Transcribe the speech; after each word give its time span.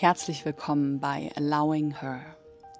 Herzlich 0.00 0.46
willkommen 0.46 0.98
bei 0.98 1.30
Allowing 1.36 2.00
Her. 2.00 2.22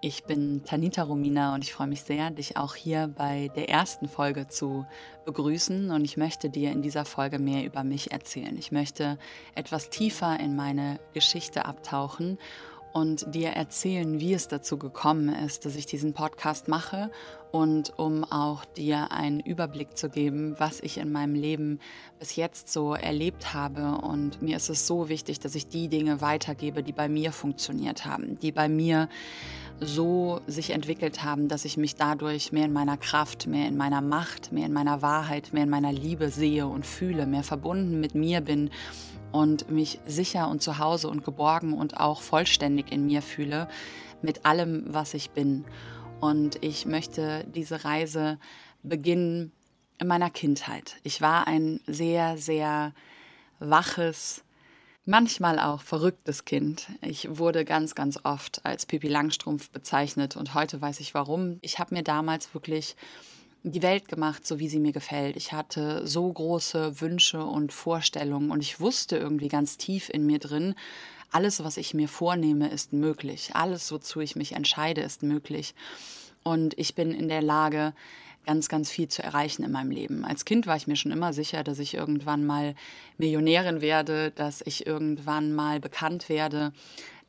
Ich 0.00 0.24
bin 0.24 0.64
Tanita 0.64 1.02
Romina 1.02 1.54
und 1.54 1.62
ich 1.62 1.74
freue 1.74 1.86
mich 1.86 2.00
sehr, 2.00 2.30
dich 2.30 2.56
auch 2.56 2.74
hier 2.74 3.12
bei 3.14 3.50
der 3.54 3.68
ersten 3.68 4.08
Folge 4.08 4.48
zu 4.48 4.86
begrüßen. 5.26 5.90
Und 5.90 6.06
ich 6.06 6.16
möchte 6.16 6.48
dir 6.48 6.72
in 6.72 6.80
dieser 6.80 7.04
Folge 7.04 7.38
mehr 7.38 7.66
über 7.66 7.84
mich 7.84 8.10
erzählen. 8.10 8.56
Ich 8.56 8.72
möchte 8.72 9.18
etwas 9.54 9.90
tiefer 9.90 10.40
in 10.40 10.56
meine 10.56 10.98
Geschichte 11.12 11.66
abtauchen 11.66 12.38
und 12.92 13.34
dir 13.34 13.50
erzählen, 13.50 14.20
wie 14.20 14.34
es 14.34 14.48
dazu 14.48 14.78
gekommen 14.78 15.28
ist, 15.28 15.64
dass 15.64 15.76
ich 15.76 15.86
diesen 15.86 16.12
Podcast 16.12 16.68
mache 16.68 17.10
und 17.52 17.98
um 17.98 18.24
auch 18.24 18.64
dir 18.64 19.10
einen 19.12 19.40
Überblick 19.40 19.96
zu 19.96 20.08
geben, 20.08 20.54
was 20.58 20.80
ich 20.80 20.98
in 20.98 21.10
meinem 21.10 21.34
Leben 21.34 21.80
bis 22.18 22.36
jetzt 22.36 22.72
so 22.72 22.94
erlebt 22.94 23.54
habe. 23.54 23.98
Und 24.06 24.40
mir 24.42 24.56
ist 24.56 24.70
es 24.70 24.86
so 24.86 25.08
wichtig, 25.08 25.40
dass 25.40 25.54
ich 25.54 25.68
die 25.68 25.88
Dinge 25.88 26.20
weitergebe, 26.20 26.82
die 26.82 26.92
bei 26.92 27.08
mir 27.08 27.32
funktioniert 27.32 28.04
haben, 28.04 28.38
die 28.38 28.52
bei 28.52 28.68
mir 28.68 29.08
so 29.80 30.40
sich 30.46 30.70
entwickelt 30.70 31.24
haben, 31.24 31.48
dass 31.48 31.64
ich 31.64 31.76
mich 31.76 31.96
dadurch 31.96 32.52
mehr 32.52 32.66
in 32.66 32.72
meiner 32.72 32.98
Kraft, 32.98 33.46
mehr 33.46 33.66
in 33.66 33.76
meiner 33.76 34.02
Macht, 34.02 34.52
mehr 34.52 34.66
in 34.66 34.72
meiner 34.72 35.00
Wahrheit, 35.00 35.52
mehr 35.52 35.64
in 35.64 35.70
meiner 35.70 35.92
Liebe 35.92 36.28
sehe 36.28 36.66
und 36.66 36.86
fühle, 36.86 37.26
mehr 37.26 37.42
verbunden 37.42 37.98
mit 37.98 38.14
mir 38.14 38.42
bin 38.42 38.70
und 39.32 39.70
mich 39.70 40.00
sicher 40.06 40.48
und 40.48 40.62
zu 40.62 40.78
Hause 40.78 41.08
und 41.08 41.24
geborgen 41.24 41.72
und 41.72 41.98
auch 41.98 42.22
vollständig 42.22 42.90
in 42.92 43.06
mir 43.06 43.22
fühle, 43.22 43.68
mit 44.22 44.44
allem, 44.44 44.84
was 44.88 45.14
ich 45.14 45.30
bin. 45.30 45.64
Und 46.20 46.62
ich 46.62 46.86
möchte 46.86 47.44
diese 47.54 47.84
Reise 47.84 48.38
beginnen 48.82 49.52
in 49.98 50.06
meiner 50.06 50.30
Kindheit. 50.30 50.96
Ich 51.02 51.20
war 51.20 51.46
ein 51.46 51.80
sehr, 51.86 52.36
sehr 52.38 52.92
waches, 53.58 54.42
manchmal 55.04 55.58
auch 55.58 55.82
verrücktes 55.82 56.44
Kind. 56.44 56.88
Ich 57.02 57.38
wurde 57.38 57.64
ganz, 57.64 57.94
ganz 57.94 58.18
oft 58.22 58.64
als 58.64 58.86
Pipi 58.86 59.08
Langstrumpf 59.08 59.70
bezeichnet 59.70 60.36
und 60.36 60.54
heute 60.54 60.80
weiß 60.80 61.00
ich 61.00 61.14
warum. 61.14 61.58
Ich 61.62 61.78
habe 61.78 61.94
mir 61.94 62.02
damals 62.02 62.52
wirklich 62.54 62.96
die 63.62 63.82
Welt 63.82 64.08
gemacht, 64.08 64.46
so 64.46 64.58
wie 64.58 64.68
sie 64.68 64.80
mir 64.80 64.92
gefällt. 64.92 65.36
Ich 65.36 65.52
hatte 65.52 66.06
so 66.06 66.32
große 66.32 67.00
Wünsche 67.00 67.44
und 67.44 67.72
Vorstellungen 67.72 68.50
und 68.50 68.60
ich 68.60 68.80
wusste 68.80 69.16
irgendwie 69.16 69.48
ganz 69.48 69.76
tief 69.76 70.08
in 70.08 70.26
mir 70.26 70.38
drin, 70.38 70.74
alles, 71.32 71.62
was 71.62 71.76
ich 71.76 71.94
mir 71.94 72.08
vornehme, 72.08 72.68
ist 72.68 72.92
möglich. 72.92 73.50
Alles, 73.54 73.92
wozu 73.92 74.20
ich 74.20 74.34
mich 74.34 74.52
entscheide, 74.52 75.00
ist 75.02 75.22
möglich. 75.22 75.74
Und 76.42 76.76
ich 76.76 76.94
bin 76.94 77.12
in 77.12 77.28
der 77.28 77.42
Lage, 77.42 77.92
ganz, 78.46 78.68
ganz 78.68 78.90
viel 78.90 79.08
zu 79.08 79.22
erreichen 79.22 79.62
in 79.62 79.70
meinem 79.70 79.90
Leben. 79.90 80.24
Als 80.24 80.44
Kind 80.44 80.66
war 80.66 80.76
ich 80.76 80.86
mir 80.86 80.96
schon 80.96 81.12
immer 81.12 81.32
sicher, 81.32 81.62
dass 81.62 81.78
ich 81.78 81.94
irgendwann 81.94 82.44
mal 82.44 82.74
Millionärin 83.18 83.80
werde, 83.80 84.32
dass 84.32 84.62
ich 84.62 84.86
irgendwann 84.86 85.52
mal 85.52 85.78
bekannt 85.78 86.28
werde, 86.28 86.72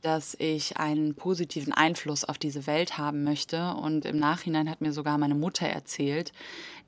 dass 0.01 0.35
ich 0.39 0.77
einen 0.77 1.15
positiven 1.15 1.73
Einfluss 1.73 2.23
auf 2.23 2.37
diese 2.37 2.65
Welt 2.67 2.97
haben 2.97 3.23
möchte. 3.23 3.75
Und 3.75 4.05
im 4.05 4.17
Nachhinein 4.17 4.69
hat 4.69 4.81
mir 4.81 4.93
sogar 4.93 5.17
meine 5.17 5.35
Mutter 5.35 5.67
erzählt, 5.67 6.31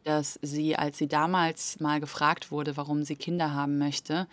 dass 0.03 0.39
sie, 0.42 0.75
als 0.75 0.97
sie 0.97 1.08
damals 1.08 1.80
mal 1.80 2.00
gefragt 2.00 2.52
wurde, 2.52 2.75
warum 2.75 3.03
sie 3.03 3.16
Kinder 3.16 3.53
haben 3.53 3.78
möchte, 3.78 4.28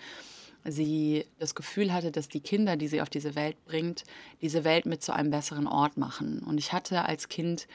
sie 0.64 1.26
das 1.38 1.54
Gefühl 1.54 1.92
hatte, 1.92 2.10
dass 2.10 2.28
die 2.28 2.40
Kinder, 2.40 2.76
die 2.76 2.88
sie 2.88 3.02
auf 3.02 3.10
diese 3.10 3.34
Welt 3.34 3.56
bringt, 3.64 4.04
diese 4.42 4.64
Welt 4.64 4.86
mit 4.86 5.02
zu 5.02 5.12
einem 5.12 5.30
besseren 5.30 5.66
Ort 5.66 5.96
machen. 5.96 6.40
Und 6.40 6.58
ich 6.58 6.72
hatte 6.72 7.04
als 7.04 7.28
Kind 7.28 7.66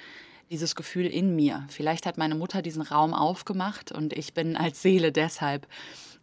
dieses 0.52 0.76
Gefühl 0.76 1.08
in 1.08 1.36
mir. 1.36 1.66
Vielleicht 1.70 2.06
hat 2.06 2.18
meine 2.18 2.36
Mutter 2.36 2.62
diesen 2.62 2.84
Raum 2.84 3.14
aufgemacht 3.14 3.92
und 3.92 4.14
ich 4.14 4.34
bin 4.34 4.56
als 4.56 4.82
Seele 4.82 5.12
deshalb 5.12 5.68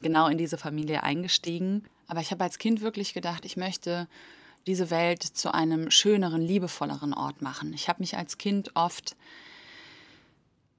genau 0.00 0.28
in 0.28 0.38
diese 0.38 0.58
Familie 0.58 1.03
eingestiegen. 1.03 1.84
Aber 2.06 2.20
ich 2.20 2.30
habe 2.30 2.44
als 2.44 2.58
Kind 2.58 2.80
wirklich 2.83 3.14
gedacht, 3.14 3.44
ich 3.44 3.56
möchte 3.56 4.06
diese 4.66 4.91
Welt 4.91 5.22
zu 5.22 5.52
einem 5.52 5.91
schöneren, 5.91 6.42
liebevolleren 6.42 7.14
Ort 7.14 7.42
machen. 7.42 7.72
Ich 7.72 7.88
habe 7.88 8.02
mich 8.02 8.16
als 8.16 8.38
Kind 8.38 8.70
oft 8.74 9.16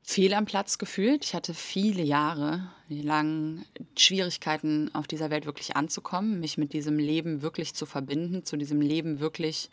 fehl 0.04 0.34
am 0.34 0.46
Platz 0.46 0.78
gefühlt. 0.78 1.24
Ich 1.24 1.34
hatte 1.34 1.54
viele 1.54 2.04
Jahre 2.04 2.70
lang 2.90 3.66
Schwierigkeiten, 3.98 4.94
auf 4.94 5.08
dieser 5.08 5.30
Welt 5.30 5.46
wirklich 5.46 5.76
anzukommen, 5.76 6.40
mich 6.40 6.58
mit 6.58 6.74
diesem 6.74 7.00
Leben 7.00 7.42
wirklich 7.42 7.74
zu 7.74 7.86
verbinden, 7.86 8.46
zu 8.46 8.58
diesem 8.58 8.82
Leben 8.82 9.20
wirklich 9.20 9.70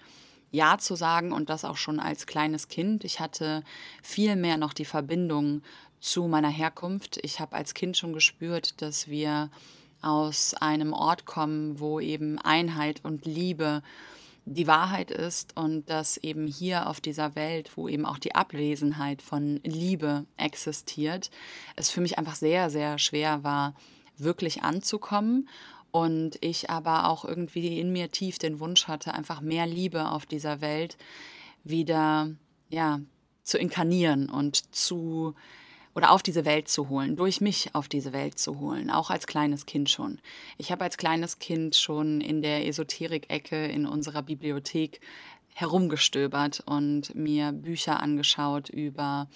Ja 0.53 0.79
zu 0.79 0.95
sagen 0.95 1.33
und 1.33 1.51
das 1.51 1.65
auch 1.65 1.77
schon 1.77 2.01
als 2.01 2.27
kleines 2.27 2.69
Kind. 2.69 3.05
Ich 3.05 3.21
hatte 3.21 3.65
viel 4.03 4.37
mehr 4.37 4.57
noch 4.57 4.73
die 4.73 4.85
Verbindung 4.85 5.63
zu 6.01 6.29
meiner 6.29 6.49
Herkunft. 6.49 7.19
Ich 7.23 7.41
habe 7.41 7.57
als 7.57 7.75
Kind 7.75 7.97
schon 7.97 8.13
gespürt, 8.13 8.81
dass 8.81 9.09
wir 9.09 9.51
aus 10.03 10.55
einem 10.55 10.93
Ort 10.93 11.27
kommen, 11.27 11.81
wo 11.81 12.01
eben 12.01 12.39
Einheit 12.39 13.01
und 13.05 13.25
Liebe 13.25 13.83
die 14.47 14.67
Wahrheit 14.67 15.11
ist 15.11 15.57
und 15.57 15.89
dass 15.91 16.17
eben 16.17 16.47
hier 16.47 16.89
auf 16.89 17.01
dieser 17.01 17.35
Welt, 17.35 17.71
wo 17.77 17.89
eben 17.89 18.07
auch 18.07 18.19
die 18.19 18.35
Abwesenheit 18.35 19.23
von 19.23 19.61
Liebe 19.63 20.25
existiert, 20.37 21.31
es 21.77 21.91
für 21.91 22.01
mich 22.01 22.19
einfach 22.19 22.35
sehr, 22.35 22.71
sehr 22.71 22.99
schwer 22.99 23.45
war, 23.45 23.75
wirklich 24.17 24.63
anzukommen 24.63 25.49
und 25.93 26.39
ich 26.41 26.71
aber 26.71 27.09
auch 27.09 27.25
irgendwie 27.25 27.79
in 27.79 27.93
mir 27.93 28.11
tief 28.11 28.39
den 28.39 28.61
Wunsch 28.61 28.89
hatte, 28.89 29.15
einfach 29.15 29.41
mehr 29.41 29.67
Liebe 29.67 30.09
auf 30.09 30.27
dieser 30.27 30.61
Welt 30.61 30.97
wieder 31.65 32.31
ja, 32.69 33.01
zu 33.43 33.59
inkarnieren 33.59 34.31
und 34.31 34.75
zu 34.75 35.35
oder 35.95 36.13
auf 36.13 36.23
diese 36.23 36.45
Welt 36.45 36.69
zu 36.69 36.89
holen, 36.89 37.17
durch 37.17 37.41
mich 37.41 37.75
auf 37.75 37.89
diese 37.89 38.13
Welt 38.13 38.39
zu 38.39 38.61
holen, 38.61 38.91
auch 38.91 39.11
als 39.11 39.27
kleines 39.27 39.67
Kind 39.67 39.91
schon. 39.91 40.19
Ich 40.59 40.71
habe 40.71 40.85
als 40.85 40.97
kleines 40.97 41.39
Kind 41.39 41.77
schon 41.77 42.21
in 42.21 42.43
der 42.43 42.67
Esoterik-Ecke 42.67 43.67
in 43.67 43.87
unserer 43.87 44.23
Bibliothek 44.23 45.01
herumgestöbert 45.55 46.63
und 46.67 47.15
mir 47.15 47.53
Bücher 47.53 48.01
angeschaut 48.01 48.69
über 48.69 49.29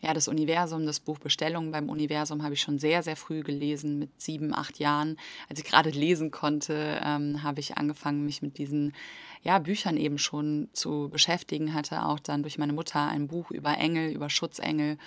ja, 0.00 0.14
das 0.14 0.28
Universum, 0.28 0.86
das 0.86 1.00
Buch 1.00 1.18
Bestellungen 1.18 1.72
beim 1.72 1.88
Universum 1.88 2.44
habe 2.44 2.54
ich 2.54 2.60
schon 2.60 2.78
sehr, 2.78 3.02
sehr 3.02 3.16
früh 3.16 3.42
gelesen, 3.42 3.98
mit 3.98 4.20
sieben, 4.20 4.54
acht 4.54 4.78
Jahren. 4.78 5.16
Als 5.48 5.58
ich 5.58 5.64
gerade 5.64 5.90
lesen 5.90 6.30
konnte, 6.30 7.00
ähm, 7.04 7.42
habe 7.42 7.58
ich 7.58 7.76
angefangen, 7.76 8.24
mich 8.24 8.40
mit 8.40 8.58
diesen 8.58 8.94
ja, 9.42 9.58
Büchern 9.58 9.96
eben 9.96 10.18
schon 10.18 10.68
zu 10.72 11.08
beschäftigen, 11.10 11.74
hatte 11.74 12.04
auch 12.04 12.20
dann 12.20 12.42
durch 12.42 12.58
meine 12.58 12.72
Mutter 12.72 13.08
ein 13.08 13.26
Buch 13.26 13.50
über 13.50 13.76
Engel, 13.76 14.12
über 14.12 14.30
Schutzengel 14.30 14.98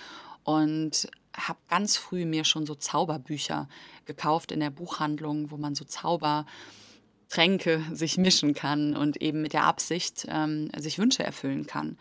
und 0.44 1.08
habe 1.36 1.60
ganz 1.70 1.98
früh 1.98 2.26
mir 2.26 2.44
schon 2.44 2.66
so 2.66 2.76
Zauberbücher 2.76 3.68
gekauft 4.06 4.52
in 4.52 4.60
der 4.60 4.70
Buchhandlung, 4.70 5.52
wo 5.52 5.58
man 5.58 5.76
so 5.76 5.86
Zaubertränke 5.86 7.86
sich 7.94 8.18
mischen 8.18 8.54
kann 8.54 8.96
und 8.96 9.22
eben 9.22 9.42
mit 9.42 9.54
der 9.54 9.64
Absicht 9.64 10.26
ähm, 10.30 10.70
sich 10.78 11.00
Wünsche 11.00 11.24
erfüllen 11.24 11.68
kann. 11.68 11.98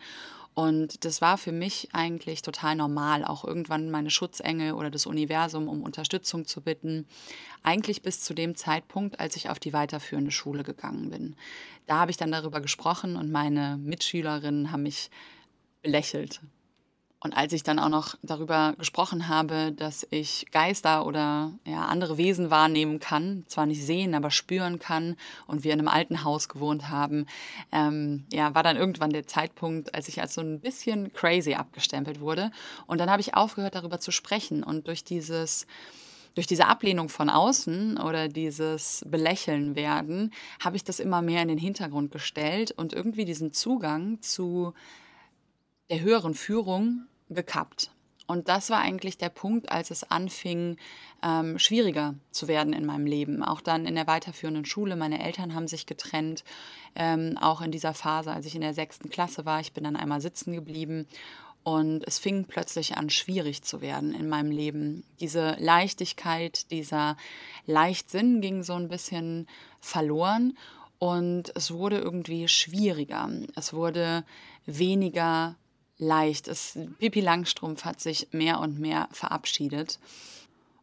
Und 0.53 1.05
das 1.05 1.21
war 1.21 1.37
für 1.37 1.53
mich 1.53 1.87
eigentlich 1.93 2.41
total 2.41 2.75
normal, 2.75 3.23
auch 3.23 3.45
irgendwann 3.45 3.89
meine 3.89 4.09
Schutzengel 4.09 4.73
oder 4.73 4.89
das 4.89 5.05
Universum 5.05 5.69
um 5.69 5.81
Unterstützung 5.81 6.45
zu 6.45 6.59
bitten. 6.59 7.07
Eigentlich 7.63 8.01
bis 8.01 8.19
zu 8.19 8.33
dem 8.33 8.55
Zeitpunkt, 8.55 9.21
als 9.21 9.37
ich 9.37 9.49
auf 9.49 9.59
die 9.59 9.71
weiterführende 9.71 10.31
Schule 10.31 10.63
gegangen 10.63 11.09
bin. 11.09 11.37
Da 11.87 11.99
habe 11.99 12.11
ich 12.11 12.17
dann 12.17 12.33
darüber 12.33 12.59
gesprochen 12.59 13.15
und 13.15 13.31
meine 13.31 13.77
Mitschülerinnen 13.77 14.73
haben 14.73 14.83
mich 14.83 15.09
belächelt 15.81 16.41
und 17.23 17.37
als 17.37 17.53
ich 17.53 17.61
dann 17.61 17.77
auch 17.77 17.89
noch 17.89 18.15
darüber 18.23 18.73
gesprochen 18.79 19.27
habe, 19.27 19.71
dass 19.71 20.07
ich 20.09 20.47
Geister 20.51 21.05
oder 21.05 21.53
ja, 21.65 21.85
andere 21.85 22.17
Wesen 22.17 22.49
wahrnehmen 22.49 22.99
kann, 22.99 23.43
zwar 23.47 23.67
nicht 23.67 23.85
sehen, 23.85 24.15
aber 24.15 24.31
spüren 24.31 24.79
kann 24.79 25.15
und 25.45 25.63
wir 25.63 25.71
in 25.71 25.79
einem 25.79 25.87
alten 25.87 26.23
Haus 26.23 26.49
gewohnt 26.49 26.89
haben, 26.89 27.27
ähm, 27.71 28.25
ja, 28.33 28.55
war 28.55 28.63
dann 28.63 28.75
irgendwann 28.75 29.11
der 29.11 29.27
Zeitpunkt, 29.27 29.93
als 29.93 30.07
ich 30.07 30.19
als 30.19 30.33
so 30.33 30.41
ein 30.41 30.61
bisschen 30.61 31.13
crazy 31.13 31.53
abgestempelt 31.53 32.21
wurde. 32.21 32.49
Und 32.87 32.97
dann 32.97 33.11
habe 33.11 33.21
ich 33.21 33.35
aufgehört, 33.35 33.75
darüber 33.75 33.99
zu 33.99 34.11
sprechen. 34.11 34.63
Und 34.63 34.87
durch 34.87 35.03
dieses 35.03 35.67
durch 36.33 36.47
diese 36.47 36.67
Ablehnung 36.67 37.09
von 37.09 37.29
außen 37.29 37.97
oder 37.97 38.29
dieses 38.29 39.03
Belächeln 39.05 39.75
werden, 39.75 40.31
habe 40.61 40.77
ich 40.77 40.83
das 40.85 41.01
immer 41.01 41.21
mehr 41.21 41.41
in 41.41 41.49
den 41.49 41.57
Hintergrund 41.57 42.09
gestellt 42.11 42.71
und 42.71 42.93
irgendwie 42.93 43.25
diesen 43.25 43.51
Zugang 43.51 44.21
zu 44.21 44.73
der 45.89 45.99
höheren 45.99 46.33
Führung 46.33 47.05
gekappt. 47.33 47.91
Und 48.31 48.47
das 48.47 48.69
war 48.69 48.79
eigentlich 48.79 49.17
der 49.17 49.27
Punkt, 49.27 49.69
als 49.69 49.91
es 49.91 50.09
anfing, 50.09 50.77
ähm, 51.21 51.59
schwieriger 51.59 52.15
zu 52.31 52.47
werden 52.47 52.71
in 52.71 52.85
meinem 52.85 53.05
Leben. 53.05 53.43
Auch 53.43 53.59
dann 53.59 53.85
in 53.85 53.95
der 53.95 54.07
weiterführenden 54.07 54.63
Schule. 54.63 54.95
Meine 54.95 55.21
Eltern 55.21 55.53
haben 55.53 55.67
sich 55.67 55.85
getrennt. 55.85 56.45
Ähm, 56.95 57.37
auch 57.41 57.59
in 57.59 57.71
dieser 57.71 57.93
Phase, 57.93 58.31
als 58.31 58.45
ich 58.45 58.55
in 58.55 58.61
der 58.61 58.73
sechsten 58.73 59.09
Klasse 59.09 59.45
war. 59.45 59.59
Ich 59.59 59.73
bin 59.73 59.83
dann 59.83 59.97
einmal 59.97 60.21
sitzen 60.21 60.53
geblieben. 60.53 61.07
Und 61.63 62.07
es 62.07 62.19
fing 62.19 62.45
plötzlich 62.45 62.95
an, 62.95 63.09
schwierig 63.09 63.63
zu 63.63 63.81
werden 63.81 64.15
in 64.15 64.29
meinem 64.29 64.51
Leben. 64.51 65.03
Diese 65.19 65.57
Leichtigkeit, 65.59 66.71
dieser 66.71 67.17
Leichtsinn 67.65 68.39
ging 68.39 68.63
so 68.63 68.73
ein 68.73 68.87
bisschen 68.87 69.45
verloren. 69.81 70.57
Und 70.99 71.51
es 71.55 71.71
wurde 71.71 71.97
irgendwie 71.97 72.47
schwieriger. 72.47 73.29
Es 73.55 73.73
wurde 73.73 74.23
weniger 74.65 75.57
leicht. 76.01 76.47
Es, 76.49 76.77
Pippi 76.99 77.21
Langstrumpf 77.21 77.85
hat 77.85 78.01
sich 78.01 78.27
mehr 78.31 78.59
und 78.59 78.79
mehr 78.79 79.07
verabschiedet. 79.11 79.99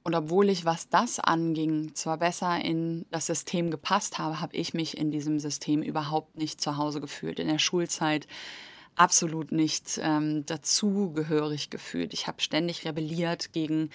Und 0.04 0.14
obwohl 0.14 0.48
ich, 0.48 0.64
was 0.64 0.88
das 0.88 1.20
anging, 1.20 1.94
zwar 1.94 2.16
besser 2.16 2.64
in 2.64 3.04
das 3.10 3.26
System 3.26 3.70
gepasst 3.70 4.18
habe, 4.18 4.40
habe 4.40 4.56
ich 4.56 4.72
mich 4.72 4.96
in 4.96 5.10
diesem 5.10 5.38
System 5.38 5.82
überhaupt 5.82 6.38
nicht 6.38 6.62
zu 6.62 6.78
Hause 6.78 7.02
gefühlt. 7.02 7.38
In 7.38 7.48
der 7.48 7.58
Schulzeit 7.58 8.26
absolut 8.94 9.52
nicht 9.52 10.00
ähm, 10.02 10.46
dazugehörig 10.46 11.68
gefühlt. 11.68 12.14
Ich 12.14 12.26
habe 12.26 12.40
ständig 12.40 12.84
rebelliert 12.86 13.52
gegen 13.52 13.90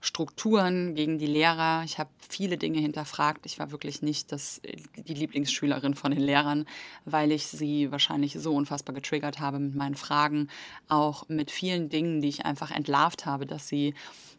Strukturen, 0.00 0.94
gegen 0.94 1.18
die 1.18 1.26
Lehrer. 1.26 1.82
Ich 1.84 1.98
habe 1.98 2.10
viele 2.28 2.56
Dinge 2.56 2.80
hinterfragt. 2.80 3.44
Ich 3.44 3.58
war 3.58 3.70
wirklich 3.70 4.00
nicht 4.00 4.32
das, 4.32 4.60
die 4.96 5.14
Lieblingsschülerin 5.14 5.94
von 5.94 6.10
den 6.10 6.20
Lehrern, 6.20 6.66
weil 7.04 7.32
ich 7.32 7.46
sie 7.46 7.92
wahrscheinlich 7.92 8.32
so 8.38 8.54
unfassbar 8.54 8.94
getriggert 8.94 9.40
habe 9.40 9.58
mit 9.58 9.74
meinen 9.74 9.96
Fragen, 9.96 10.48
auch 10.88 11.28
mit 11.28 11.50
vielen 11.50 11.88
Dingen, 11.90 12.22
die 12.22 12.28
ich 12.28 12.46
einfach 12.46 12.70
entlarvt 12.70 13.26
habe, 13.26 13.46
dass 13.46 13.68
sie 13.68 13.94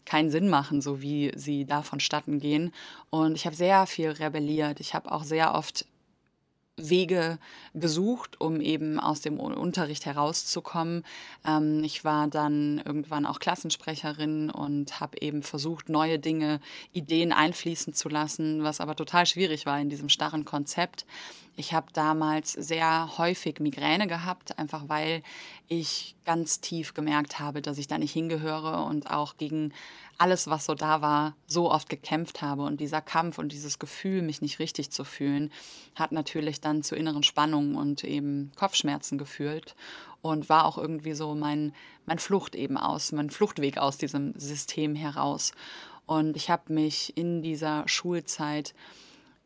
keinen 0.06 0.32
Sinn 0.32 0.50
machen, 0.50 0.82
so 0.82 1.02
wie 1.02 1.32
sie 1.36 1.66
da 1.66 1.84
vonstatten 1.84 2.40
gehen. 2.40 2.72
Und 3.12 3.36
ich 3.36 3.46
habe 3.46 3.56
sehr 3.56 3.86
viel 3.86 4.10
rebelliert. 4.10 4.80
Ich 4.80 4.96
habe 4.96 5.12
auch 5.12 5.24
sehr 5.24 5.54
oft 5.54 5.86
Wege 6.78 7.38
gesucht, 7.74 8.40
um 8.40 8.62
eben 8.62 9.00
aus 9.00 9.22
dem 9.22 9.40
Unterricht 9.40 10.06
herauszukommen. 10.06 11.04
Ähm, 11.46 11.84
ich 11.84 12.04
war 12.04 12.28
dann 12.28 12.82
irgendwann 12.86 13.26
auch 13.26 13.40
Klassensprecherin 13.40 14.50
und 14.50 15.00
habe 15.00 15.22
eben 15.22 15.44
versucht, 15.44 15.90
neue 15.90 16.20
Dinge, 16.20 16.60
Ideen 16.94 17.32
einfließen 17.34 17.94
zu 17.94 18.10
lassen, 18.10 18.64
was 18.64 18.82
aber 18.82 18.96
total 18.96 19.26
schwierig 19.26 19.66
war 19.66 19.80
in 19.80 19.90
diesem 19.90 20.10
starren 20.10 20.46
Konzept. 20.46 21.06
Ich 21.62 21.74
habe 21.74 21.94
damals 21.94 22.54
sehr 22.54 23.20
häufig 23.20 23.60
Migräne 23.60 24.08
gehabt, 24.08 24.58
einfach 24.58 24.90
weil 24.90 25.22
ich 25.68 26.16
ganz 26.26 26.60
tief 26.60 26.96
gemerkt 26.96 27.38
habe, 27.38 27.62
dass 27.62 27.78
ich 27.78 27.86
da 27.86 28.00
nicht 28.00 28.14
hingehöre 28.14 28.84
und 28.86 29.12
auch 29.12 29.38
gegen 29.38 29.72
alles, 30.18 30.48
was 30.48 30.66
so 30.66 30.74
da 30.74 31.04
war, 31.04 31.36
so 31.46 31.70
oft 31.70 31.88
gekämpft 31.88 32.42
habe. 32.42 32.64
Und 32.64 32.82
dieser 32.82 33.00
Kampf 33.00 33.38
und 33.38 33.52
dieses 33.52 33.78
Gefühl, 33.78 34.24
mich 34.24 34.42
nicht 34.42 34.58
richtig 34.58 34.90
zu 34.90 35.04
fühlen, 35.04 35.52
hat 35.94 36.12
natürlich 36.12 36.62
dann 36.62 36.82
zu 36.82 36.96
inneren 36.96 37.22
Spannungen 37.22 37.76
und 37.76 38.04
eben 38.04 38.52
Kopfschmerzen 38.56 39.20
geführt 39.20 39.76
und 40.24 40.50
war 40.50 40.66
auch 40.66 40.80
irgendwie 40.80 41.14
so 41.14 41.36
mein, 41.36 41.76
mein 42.08 42.18
Flucht 42.18 42.56
eben 42.56 42.76
aus, 42.76 43.12
mein 43.12 43.30
Fluchtweg 43.30 43.78
aus 43.78 44.00
diesem 44.00 44.34
System 44.36 44.96
heraus. 44.96 45.52
Und 46.08 46.36
ich 46.38 46.50
habe 46.50 46.74
mich 46.74 47.16
in 47.16 47.44
dieser 47.44 47.88
Schulzeit 47.88 48.74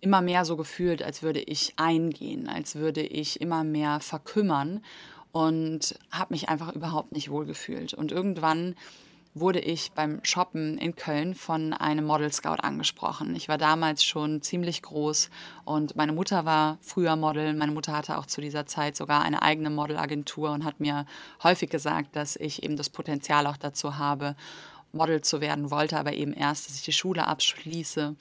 immer 0.06 0.22
mehr 0.22 0.46
so 0.46 0.56
gefühlt, 0.56 1.02
als 1.02 1.24
würde 1.24 1.40
ich 1.40 1.74
eingehen, 1.78 2.48
als 2.48 2.76
würde 2.76 3.02
ich 3.02 3.42
immer 3.42 3.64
mehr 3.64 4.00
verkümmern 4.00 4.84
und 5.32 5.98
habe 6.12 6.34
mich 6.34 6.48
einfach 6.48 6.74
überhaupt 6.74 7.12
nicht 7.12 7.32
wohlgefühlt. 7.32 7.96
Und 7.96 8.12
irgendwann 8.12 8.76
wurde 9.34 9.60
ich 9.60 9.92
beim 9.94 10.24
Shoppen 10.24 10.78
in 10.78 10.96
Köln 10.96 11.34
von 11.34 11.74
einem 11.74 12.06
Model 12.06 12.32
Scout 12.32 12.62
angesprochen. 12.62 13.36
Ich 13.36 13.50
war 13.50 13.58
damals 13.58 14.04
schon 14.04 14.44
ziemlich 14.44 14.84
groß 14.84 15.32
und 15.66 15.96
meine 15.96 16.14
Mutter 16.14 16.46
war 16.46 16.78
früher 16.82 17.16
Model. 17.16 17.54
Meine 17.56 17.72
Mutter 17.72 17.92
hatte 17.92 18.18
auch 18.18 18.28
zu 18.28 18.42
dieser 18.42 18.68
Zeit 18.68 18.96
sogar 18.96 19.24
eine 19.24 19.42
eigene 19.42 19.72
Modelagentur 19.72 20.52
und 20.52 20.64
hat 20.64 20.80
mir 20.80 21.06
häufig 21.44 21.70
gesagt, 21.70 22.16
dass 22.16 22.36
ich 22.36 22.64
eben 22.64 22.78
das 22.78 22.90
Potenzial 22.90 23.48
auch 23.48 23.58
dazu 23.58 23.98
habe, 23.98 24.36
Model 24.94 25.22
zu 25.22 25.42
werden, 25.42 25.72
wollte 25.72 26.00
aber 26.00 26.14
eben 26.14 26.32
erst, 26.32 26.70
dass 26.70 26.76
ich 26.78 26.84
die 26.84 26.94
Schule 26.94 27.28
abschließe 27.28 28.16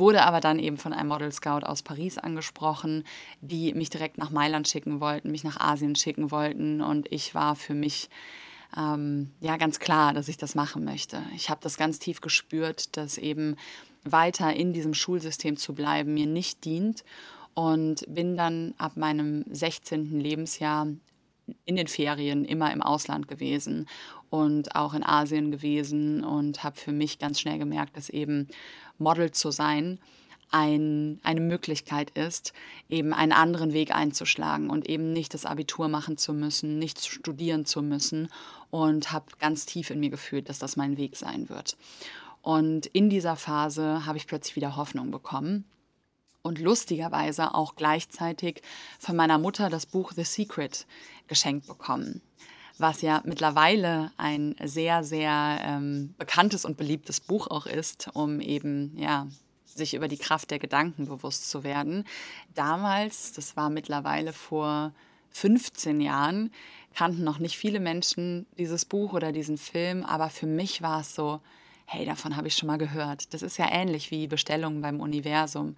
wurde 0.00 0.24
aber 0.24 0.40
dann 0.40 0.58
eben 0.58 0.76
von 0.76 0.92
einem 0.92 1.08
Model 1.08 1.30
Scout 1.30 1.64
aus 1.64 1.82
Paris 1.82 2.18
angesprochen, 2.18 3.04
die 3.40 3.72
mich 3.74 3.90
direkt 3.90 4.18
nach 4.18 4.30
Mailand 4.30 4.66
schicken 4.66 5.00
wollten, 5.00 5.30
mich 5.30 5.44
nach 5.44 5.60
Asien 5.60 5.94
schicken 5.94 6.32
wollten 6.32 6.80
und 6.80 7.06
ich 7.12 7.34
war 7.36 7.54
für 7.54 7.74
mich 7.74 8.10
ähm, 8.76 9.30
ja 9.40 9.56
ganz 9.56 9.78
klar, 9.78 10.12
dass 10.12 10.28
ich 10.28 10.36
das 10.36 10.56
machen 10.56 10.84
möchte. 10.84 11.22
Ich 11.36 11.50
habe 11.50 11.60
das 11.62 11.76
ganz 11.76 12.00
tief 12.00 12.20
gespürt, 12.20 12.96
dass 12.96 13.18
eben 13.18 13.56
weiter 14.02 14.52
in 14.54 14.72
diesem 14.72 14.94
Schulsystem 14.94 15.56
zu 15.56 15.74
bleiben 15.74 16.14
mir 16.14 16.26
nicht 16.26 16.64
dient 16.64 17.04
und 17.54 18.04
bin 18.08 18.36
dann 18.36 18.74
ab 18.78 18.96
meinem 18.96 19.44
16. 19.50 20.18
Lebensjahr 20.18 20.88
in 21.64 21.76
den 21.76 21.88
Ferien 21.88 22.44
immer 22.44 22.72
im 22.72 22.82
Ausland 22.82 23.28
gewesen 23.28 23.86
und 24.30 24.76
auch 24.76 24.94
in 24.94 25.02
Asien 25.02 25.50
gewesen 25.50 26.24
und 26.24 26.62
habe 26.62 26.76
für 26.76 26.92
mich 26.92 27.18
ganz 27.18 27.40
schnell 27.40 27.58
gemerkt, 27.58 27.96
dass 27.96 28.08
eben 28.08 28.48
Model 29.00 29.32
zu 29.32 29.50
sein 29.50 29.98
ein, 30.50 31.20
eine 31.22 31.40
Möglichkeit 31.40 32.10
ist, 32.10 32.52
eben 32.88 33.12
einen 33.12 33.32
anderen 33.32 33.72
Weg 33.72 33.94
einzuschlagen 33.94 34.68
und 34.68 34.88
eben 34.88 35.12
nicht 35.12 35.34
das 35.34 35.46
Abitur 35.46 35.88
machen 35.88 36.16
zu 36.16 36.32
müssen, 36.32 36.78
nicht 36.78 37.04
studieren 37.04 37.66
zu 37.66 37.82
müssen 37.82 38.28
und 38.70 39.12
habe 39.12 39.26
ganz 39.38 39.66
tief 39.66 39.90
in 39.90 40.00
mir 40.00 40.10
gefühlt, 40.10 40.48
dass 40.48 40.58
das 40.58 40.76
mein 40.76 40.96
Weg 40.96 41.16
sein 41.16 41.48
wird. 41.48 41.76
Und 42.42 42.86
in 42.86 43.10
dieser 43.10 43.36
Phase 43.36 44.06
habe 44.06 44.18
ich 44.18 44.26
plötzlich 44.26 44.56
wieder 44.56 44.76
Hoffnung 44.76 45.10
bekommen 45.10 45.64
und 46.42 46.58
lustigerweise 46.58 47.54
auch 47.54 47.76
gleichzeitig 47.76 48.62
von 48.98 49.14
meiner 49.14 49.38
Mutter 49.38 49.70
das 49.70 49.86
Buch 49.86 50.12
The 50.12 50.24
Secret 50.24 50.86
geschenkt 51.28 51.66
bekommen 51.66 52.22
was 52.80 53.02
ja 53.02 53.22
mittlerweile 53.24 54.12
ein 54.16 54.54
sehr, 54.62 55.04
sehr 55.04 55.60
ähm, 55.62 56.14
bekanntes 56.18 56.64
und 56.64 56.76
beliebtes 56.76 57.20
Buch 57.20 57.46
auch 57.48 57.66
ist, 57.66 58.10
um 58.14 58.40
eben, 58.40 58.96
ja, 58.96 59.26
sich 59.64 59.94
über 59.94 60.08
die 60.08 60.18
Kraft 60.18 60.50
der 60.50 60.58
Gedanken 60.58 61.06
bewusst 61.06 61.48
zu 61.48 61.64
werden. 61.64 62.04
Damals, 62.54 63.32
das 63.32 63.56
war 63.56 63.70
mittlerweile 63.70 64.32
vor 64.32 64.92
15 65.30 66.00
Jahren, 66.00 66.50
kannten 66.94 67.22
noch 67.22 67.38
nicht 67.38 67.56
viele 67.56 67.80
Menschen 67.80 68.46
dieses 68.58 68.84
Buch 68.84 69.12
oder 69.12 69.32
diesen 69.32 69.58
Film, 69.58 70.04
aber 70.04 70.28
für 70.28 70.46
mich 70.46 70.82
war 70.82 71.00
es 71.00 71.14
so, 71.14 71.40
hey, 71.86 72.04
davon 72.04 72.36
habe 72.36 72.48
ich 72.48 72.54
schon 72.54 72.66
mal 72.66 72.78
gehört. 72.78 73.32
Das 73.32 73.42
ist 73.42 73.58
ja 73.58 73.68
ähnlich 73.70 74.10
wie 74.10 74.26
Bestellungen 74.26 74.80
beim 74.80 75.00
Universum. 75.00 75.76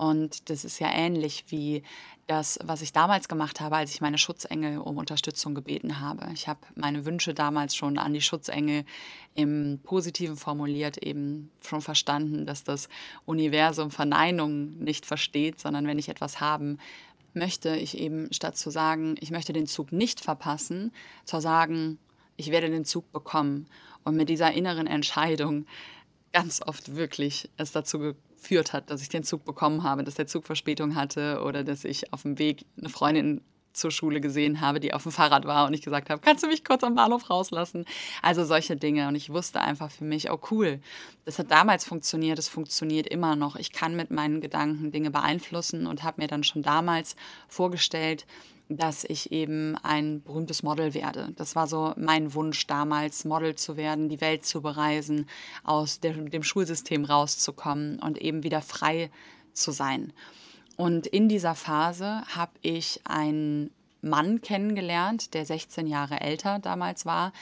Und 0.00 0.48
das 0.48 0.64
ist 0.64 0.78
ja 0.78 0.90
ähnlich 0.90 1.44
wie 1.48 1.82
das, 2.26 2.58
was 2.64 2.80
ich 2.80 2.94
damals 2.94 3.28
gemacht 3.28 3.60
habe, 3.60 3.76
als 3.76 3.92
ich 3.92 4.00
meine 4.00 4.16
Schutzengel 4.16 4.78
um 4.78 4.96
Unterstützung 4.96 5.54
gebeten 5.54 6.00
habe. 6.00 6.26
Ich 6.32 6.48
habe 6.48 6.60
meine 6.74 7.04
Wünsche 7.04 7.34
damals 7.34 7.76
schon 7.76 7.98
an 7.98 8.14
die 8.14 8.22
Schutzengel 8.22 8.86
im 9.34 9.78
Positiven 9.82 10.38
formuliert, 10.38 10.96
eben 10.96 11.50
schon 11.62 11.82
verstanden, 11.82 12.46
dass 12.46 12.64
das 12.64 12.88
Universum 13.26 13.90
Verneinung 13.90 14.78
nicht 14.78 15.04
versteht, 15.04 15.60
sondern 15.60 15.86
wenn 15.86 15.98
ich 15.98 16.08
etwas 16.08 16.40
haben 16.40 16.78
möchte, 17.34 17.76
ich 17.76 17.98
eben 17.98 18.32
statt 18.32 18.56
zu 18.56 18.70
sagen, 18.70 19.16
ich 19.20 19.30
möchte 19.30 19.52
den 19.52 19.66
Zug 19.66 19.92
nicht 19.92 20.20
verpassen, 20.20 20.92
zu 21.26 21.42
sagen, 21.42 21.98
ich 22.38 22.50
werde 22.50 22.70
den 22.70 22.86
Zug 22.86 23.12
bekommen. 23.12 23.66
Und 24.02 24.16
mit 24.16 24.30
dieser 24.30 24.50
inneren 24.52 24.86
Entscheidung 24.86 25.66
ganz 26.32 26.62
oft 26.66 26.96
wirklich 26.96 27.50
es 27.58 27.72
dazu 27.72 28.14
geführt 28.40 28.72
hat, 28.72 28.90
dass 28.90 29.02
ich 29.02 29.08
den 29.08 29.22
Zug 29.22 29.44
bekommen 29.44 29.82
habe, 29.82 30.02
dass 30.02 30.14
der 30.14 30.26
Zug 30.26 30.46
Verspätung 30.46 30.94
hatte 30.94 31.42
oder 31.44 31.62
dass 31.62 31.84
ich 31.84 32.12
auf 32.12 32.22
dem 32.22 32.38
Weg 32.38 32.64
eine 32.78 32.88
Freundin 32.88 33.42
zur 33.72 33.90
Schule 33.90 34.20
gesehen 34.20 34.60
habe, 34.60 34.80
die 34.80 34.92
auf 34.92 35.04
dem 35.04 35.12
Fahrrad 35.12 35.44
war 35.44 35.66
und 35.66 35.74
ich 35.74 35.82
gesagt 35.82 36.10
habe, 36.10 36.20
kannst 36.20 36.42
du 36.42 36.48
mich 36.48 36.64
kurz 36.64 36.82
am 36.82 36.94
Bahnhof 36.94 37.30
rauslassen? 37.30 37.84
Also 38.22 38.44
solche 38.44 38.76
Dinge. 38.76 39.06
Und 39.06 39.14
ich 39.14 39.30
wusste 39.30 39.60
einfach 39.60 39.90
für 39.90 40.04
mich, 40.04 40.30
oh 40.30 40.40
cool, 40.50 40.80
das 41.24 41.38
hat 41.38 41.50
damals 41.50 41.84
funktioniert, 41.84 42.38
es 42.38 42.48
funktioniert 42.48 43.06
immer 43.06 43.36
noch. 43.36 43.56
Ich 43.56 43.72
kann 43.72 43.94
mit 43.94 44.10
meinen 44.10 44.40
Gedanken 44.40 44.90
Dinge 44.90 45.10
beeinflussen 45.10 45.86
und 45.86 46.02
habe 46.02 46.22
mir 46.22 46.28
dann 46.28 46.42
schon 46.42 46.62
damals 46.62 47.14
vorgestellt, 47.46 48.26
dass 48.76 49.04
ich 49.04 49.32
eben 49.32 49.76
ein 49.82 50.22
berühmtes 50.22 50.62
Model 50.62 50.94
werde. 50.94 51.32
Das 51.36 51.56
war 51.56 51.66
so 51.66 51.92
mein 51.96 52.34
Wunsch 52.34 52.66
damals, 52.66 53.24
Model 53.24 53.56
zu 53.56 53.76
werden, 53.76 54.08
die 54.08 54.20
Welt 54.20 54.46
zu 54.46 54.62
bereisen, 54.62 55.26
aus 55.64 56.00
dem, 56.00 56.30
dem 56.30 56.42
Schulsystem 56.42 57.04
rauszukommen 57.04 57.98
und 57.98 58.18
eben 58.18 58.42
wieder 58.44 58.62
frei 58.62 59.10
zu 59.52 59.72
sein. 59.72 60.12
Und 60.76 61.06
in 61.06 61.28
dieser 61.28 61.54
Phase 61.54 62.22
habe 62.34 62.52
ich 62.62 63.00
einen 63.04 63.70
Mann 64.02 64.40
kennengelernt, 64.40 65.34
der 65.34 65.44
16 65.44 65.86
Jahre 65.86 66.20
älter 66.20 66.58
damals 66.58 67.06
war 67.06 67.32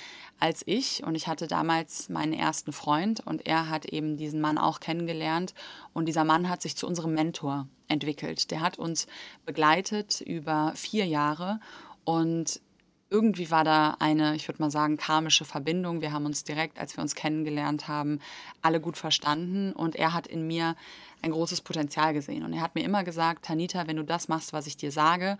als 0.40 0.62
ich. 0.66 1.04
Und 1.04 1.14
ich 1.14 1.26
hatte 1.26 1.46
damals 1.46 2.08
meinen 2.08 2.32
ersten 2.32 2.72
Freund 2.72 3.20
und 3.26 3.46
er 3.46 3.68
hat 3.68 3.86
eben 3.86 4.16
diesen 4.16 4.40
Mann 4.40 4.58
auch 4.58 4.80
kennengelernt. 4.80 5.54
Und 5.92 6.06
dieser 6.06 6.24
Mann 6.24 6.48
hat 6.48 6.62
sich 6.62 6.76
zu 6.76 6.86
unserem 6.86 7.14
Mentor 7.14 7.66
entwickelt. 7.88 8.50
Der 8.50 8.60
hat 8.60 8.78
uns 8.78 9.06
begleitet 9.46 10.20
über 10.20 10.72
vier 10.74 11.06
Jahre 11.06 11.60
und 12.04 12.60
irgendwie 13.10 13.50
war 13.50 13.64
da 13.64 13.96
eine, 14.00 14.34
ich 14.34 14.46
würde 14.48 14.60
mal 14.60 14.70
sagen, 14.70 14.98
karmische 14.98 15.44
Verbindung. 15.44 16.02
Wir 16.02 16.12
haben 16.12 16.26
uns 16.26 16.44
direkt, 16.44 16.78
als 16.78 16.96
wir 16.96 17.02
uns 17.02 17.14
kennengelernt 17.14 17.88
haben, 17.88 18.20
alle 18.60 18.80
gut 18.80 18.98
verstanden 18.98 19.72
und 19.72 19.96
er 19.96 20.12
hat 20.12 20.26
in 20.26 20.46
mir 20.46 20.76
ein 21.22 21.30
großes 21.30 21.62
Potenzial 21.62 22.12
gesehen. 22.12 22.44
Und 22.44 22.52
er 22.52 22.60
hat 22.60 22.74
mir 22.74 22.84
immer 22.84 23.04
gesagt, 23.04 23.46
Tanita, 23.46 23.86
wenn 23.86 23.96
du 23.96 24.04
das 24.04 24.28
machst, 24.28 24.52
was 24.52 24.66
ich 24.66 24.76
dir 24.76 24.92
sage, 24.92 25.38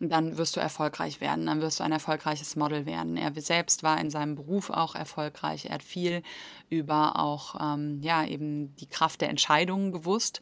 dann 0.00 0.38
wirst 0.38 0.56
du 0.56 0.60
erfolgreich 0.60 1.20
werden, 1.20 1.46
dann 1.46 1.60
wirst 1.60 1.80
du 1.80 1.84
ein 1.84 1.92
erfolgreiches 1.92 2.56
Model 2.56 2.86
werden. 2.86 3.16
Er 3.16 3.32
selbst 3.40 3.82
war 3.82 4.00
in 4.00 4.10
seinem 4.10 4.36
Beruf 4.36 4.70
auch 4.70 4.94
erfolgreich. 4.94 5.66
Er 5.66 5.74
hat 5.74 5.82
viel 5.82 6.22
über 6.70 7.18
auch 7.18 7.56
ähm, 7.60 8.00
ja 8.02 8.24
eben 8.24 8.74
die 8.76 8.86
Kraft 8.86 9.20
der 9.20 9.30
Entscheidungen 9.30 9.92
gewusst 9.92 10.40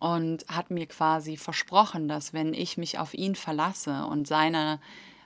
und 0.00 0.44
hat 0.48 0.70
mir 0.70 0.86
quasi 0.86 1.36
versprochen, 1.36 2.08
dass 2.08 2.32
wenn 2.32 2.54
ich 2.54 2.78
mich 2.78 2.98
auf 2.98 3.14
ihn 3.14 3.36
verlasse 3.36 4.06
und 4.06 4.26
seiner 4.26 4.80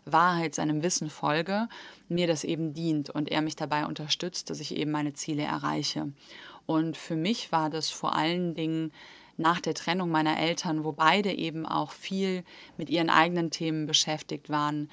Wahrheit, 0.04 0.54
seinem 0.54 0.82
Wissen 0.82 1.08
folge, 1.08 1.68
mir 2.08 2.26
das 2.26 2.44
eben 2.44 2.74
dient 2.74 3.08
und 3.08 3.30
er 3.30 3.40
mich 3.40 3.56
dabei 3.56 3.86
unterstützt, 3.86 4.50
dass 4.50 4.60
ich 4.60 4.76
eben 4.76 4.90
meine 4.90 5.14
Ziele 5.14 5.44
erreiche. 5.44 6.12
Und 6.66 6.96
für 6.96 7.16
mich 7.16 7.52
war 7.52 7.70
das 7.70 7.88
vor 7.90 8.14
allen 8.14 8.54
Dingen 8.54 8.92
nach 9.36 9.60
der 9.60 9.74
Trennung 9.74 10.10
meiner 10.10 10.38
Eltern, 10.38 10.84
wo 10.84 10.92
beide 10.92 11.32
eben 11.32 11.66
auch 11.66 11.90
viel 11.90 12.44
mit 12.76 12.90
ihren 12.90 13.10
eigenen 13.10 13.50
Themen 13.50 13.86
beschäftigt 13.86 14.48
waren, 14.48 14.90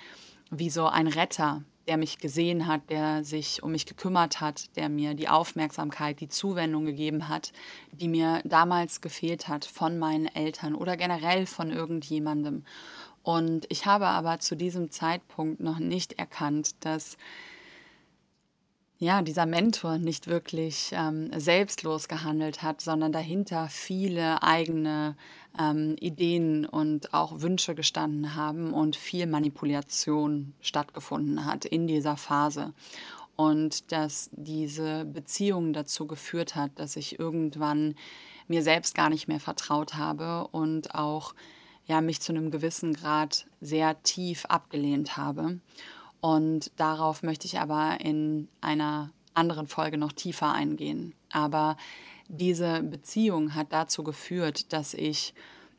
wie 0.49 0.69
so 0.69 0.87
ein 0.87 1.07
Retter, 1.07 1.63
der 1.87 1.97
mich 1.97 2.19
gesehen 2.19 2.67
hat, 2.67 2.89
der 2.89 3.23
sich 3.23 3.63
um 3.63 3.71
mich 3.71 3.85
gekümmert 3.85 4.39
hat, 4.39 4.75
der 4.75 4.89
mir 4.89 5.13
die 5.13 5.29
Aufmerksamkeit, 5.29 6.19
die 6.19 6.29
Zuwendung 6.29 6.85
gegeben 6.85 7.27
hat, 7.27 7.51
die 7.91 8.07
mir 8.07 8.41
damals 8.45 9.01
gefehlt 9.01 9.47
hat 9.47 9.65
von 9.65 9.97
meinen 9.97 10.27
Eltern 10.27 10.75
oder 10.75 10.95
generell 10.95 11.45
von 11.45 11.71
irgendjemandem. 11.71 12.63
Und 13.23 13.65
ich 13.69 13.85
habe 13.85 14.07
aber 14.07 14.39
zu 14.39 14.55
diesem 14.55 14.91
Zeitpunkt 14.91 15.59
noch 15.59 15.79
nicht 15.79 16.13
erkannt, 16.13 16.75
dass 16.81 17.17
ja, 19.01 19.23
dieser 19.23 19.47
Mentor 19.47 19.97
nicht 19.97 20.27
wirklich 20.27 20.91
ähm, 20.93 21.31
selbstlos 21.35 22.07
gehandelt 22.07 22.61
hat, 22.61 22.81
sondern 22.81 23.11
dahinter 23.11 23.67
viele 23.67 24.43
eigene 24.43 25.15
ähm, 25.59 25.95
Ideen 25.99 26.67
und 26.67 27.11
auch 27.11 27.41
Wünsche 27.41 27.73
gestanden 27.73 28.35
haben 28.35 28.73
und 28.73 28.95
viel 28.95 29.25
Manipulation 29.25 30.53
stattgefunden 30.61 31.45
hat 31.45 31.65
in 31.65 31.87
dieser 31.87 32.15
Phase. 32.15 32.73
Und 33.35 33.91
dass 33.91 34.29
diese 34.33 35.05
Beziehung 35.05 35.73
dazu 35.73 36.05
geführt 36.05 36.55
hat, 36.55 36.69
dass 36.75 36.95
ich 36.95 37.17
irgendwann 37.17 37.95
mir 38.47 38.61
selbst 38.61 38.93
gar 38.93 39.09
nicht 39.09 39.27
mehr 39.27 39.39
vertraut 39.39 39.95
habe 39.95 40.47
und 40.49 40.93
auch 40.93 41.33
ja, 41.87 42.01
mich 42.01 42.21
zu 42.21 42.33
einem 42.33 42.51
gewissen 42.51 42.93
Grad 42.93 43.47
sehr 43.61 44.03
tief 44.03 44.45
abgelehnt 44.45 45.17
habe. 45.17 45.59
Und 46.21 46.71
darauf 46.79 47.23
möchte 47.23 47.47
ich 47.47 47.59
aber 47.59 47.99
in 47.99 48.47
einer 48.61 49.11
anderen 49.33 49.67
Folge 49.67 49.97
noch 49.97 50.11
tiefer 50.11 50.53
eingehen. 50.53 51.13
Aber 51.31 51.77
diese 52.27 52.83
Beziehung 52.83 53.55
hat 53.55 53.73
dazu 53.73 54.03
geführt, 54.03 54.71
dass 54.71 54.93
ich 54.93 55.33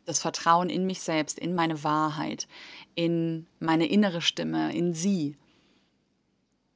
das 0.04 0.20
Vertrauen 0.20 0.68
in 0.68 0.84
mich 0.84 1.00
selbst, 1.00 1.38
in 1.38 1.54
meine 1.54 1.84
Wahrheit, 1.84 2.48
in 2.94 3.46
meine 3.60 3.86
innere 3.86 4.20
Stimme, 4.20 4.74
in 4.74 4.94
sie 4.94 5.36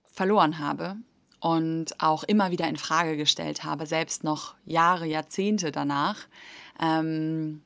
verloren 0.04 0.58
habe 0.58 0.96
und 1.40 2.00
auch 2.00 2.22
immer 2.22 2.50
wieder 2.50 2.68
in 2.68 2.76
Frage 2.76 3.16
gestellt 3.16 3.64
habe, 3.64 3.86
selbst 3.86 4.24
noch 4.24 4.54
Jahre, 4.64 5.06
Jahrzehnte 5.06 5.72
danach, 5.72 6.26
ähm, 6.80 7.62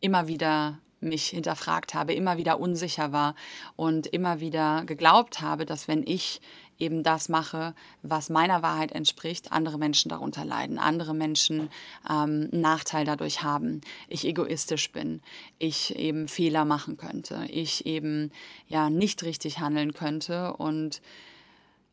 immer 0.00 0.28
wieder 0.28 0.78
mich 1.00 1.26
hinterfragt 1.26 1.94
habe, 1.94 2.14
immer 2.14 2.36
wieder 2.36 2.60
unsicher 2.60 3.12
war 3.12 3.34
und 3.76 4.06
immer 4.06 4.40
wieder 4.40 4.84
geglaubt 4.84 5.40
habe, 5.40 5.66
dass 5.66 5.88
wenn 5.88 6.06
ich 6.06 6.40
eben 6.80 7.02
das 7.02 7.28
mache, 7.28 7.74
was 8.02 8.30
meiner 8.30 8.62
Wahrheit 8.62 8.92
entspricht, 8.92 9.52
andere 9.52 9.78
Menschen 9.78 10.08
darunter 10.08 10.44
leiden, 10.44 10.78
andere 10.78 11.14
Menschen 11.14 11.70
ähm, 12.08 12.48
einen 12.50 12.60
Nachteil 12.60 13.04
dadurch 13.04 13.42
haben, 13.42 13.82
ich 14.08 14.26
egoistisch 14.26 14.90
bin, 14.90 15.20
ich 15.58 15.94
eben 15.96 16.26
Fehler 16.26 16.64
machen 16.64 16.96
könnte, 16.96 17.44
ich 17.48 17.86
eben 17.86 18.32
ja 18.66 18.90
nicht 18.90 19.22
richtig 19.22 19.60
handeln 19.60 19.92
könnte 19.92 20.54
und 20.54 21.02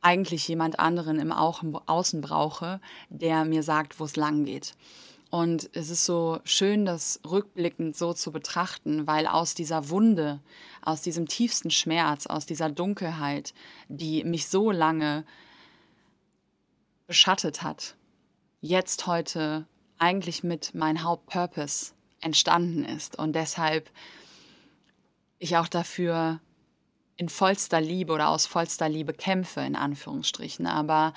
eigentlich 0.02 0.48
jemand 0.48 0.80
anderen 0.80 1.20
im 1.20 1.32
Außen 1.32 2.22
brauche, 2.22 2.80
der 3.10 3.46
mir 3.46 3.64
sagt, 3.64 4.00
wo 4.00 4.06
es 4.06 4.16
lang 4.16 4.46
geht. 4.46 4.74
Und 5.30 5.70
es 5.74 5.90
ist 5.90 6.06
so 6.06 6.40
schön, 6.46 6.86
das 6.86 7.20
rückblickend 7.30 7.98
so 7.98 8.14
zu 8.14 8.32
betrachten, 8.32 9.08
weil 9.08 9.28
aus 9.28 9.54
dieser 9.54 9.90
Wunde, 9.90 10.40
aus 10.82 11.02
diesem 11.02 11.28
tiefsten 11.28 11.70
Schmerz, 11.70 12.28
aus 12.28 12.46
dieser 12.46 12.70
Dunkelheit, 12.70 13.54
die 13.90 14.24
mich 14.24 14.48
so 14.48 14.72
lange 14.72 15.26
beschattet 17.08 17.62
hat, 17.62 17.96
jetzt 18.62 19.06
heute 19.06 19.66
eigentlich 19.98 20.44
mit 20.44 20.74
mein 20.74 21.04
Hauptpurpose 21.04 21.94
entstanden 22.22 22.86
ist. 22.86 23.20
Und 23.20 23.34
deshalb 23.34 23.90
ich 25.40 25.58
auch 25.58 25.68
dafür 25.68 26.40
in 27.18 27.30
vollster 27.30 27.82
Liebe 27.82 28.14
oder 28.14 28.30
aus 28.30 28.46
vollster 28.46 28.88
Liebe 28.88 29.14
kämpfe, 29.14 29.62
in 29.62 29.76
Anführungsstrichen, 29.76 30.68
aber 30.68 31.14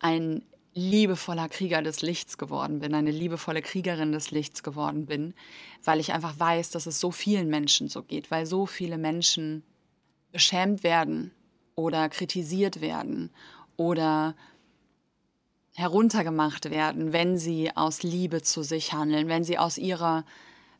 ein 0.00 0.42
liebevoller 0.76 1.48
Krieger 1.48 1.80
des 1.80 2.02
Lichts 2.02 2.36
geworden 2.36 2.80
bin, 2.80 2.94
eine 2.94 3.10
liebevolle 3.10 3.62
Kriegerin 3.62 4.12
des 4.12 4.30
Lichts 4.30 4.62
geworden 4.62 5.06
bin, 5.06 5.32
weil 5.82 6.00
ich 6.00 6.12
einfach 6.12 6.38
weiß, 6.38 6.70
dass 6.70 6.84
es 6.84 7.00
so 7.00 7.10
vielen 7.10 7.48
Menschen 7.48 7.88
so 7.88 8.02
geht, 8.02 8.30
weil 8.30 8.44
so 8.44 8.66
viele 8.66 8.98
Menschen 8.98 9.62
beschämt 10.32 10.82
werden 10.82 11.32
oder 11.76 12.10
kritisiert 12.10 12.82
werden 12.82 13.30
oder 13.78 14.36
heruntergemacht 15.74 16.70
werden, 16.70 17.12
wenn 17.14 17.38
sie 17.38 17.74
aus 17.74 18.02
Liebe 18.02 18.42
zu 18.42 18.62
sich 18.62 18.92
handeln, 18.92 19.28
wenn 19.28 19.44
sie 19.44 19.58
aus 19.58 19.78
ihrer 19.78 20.24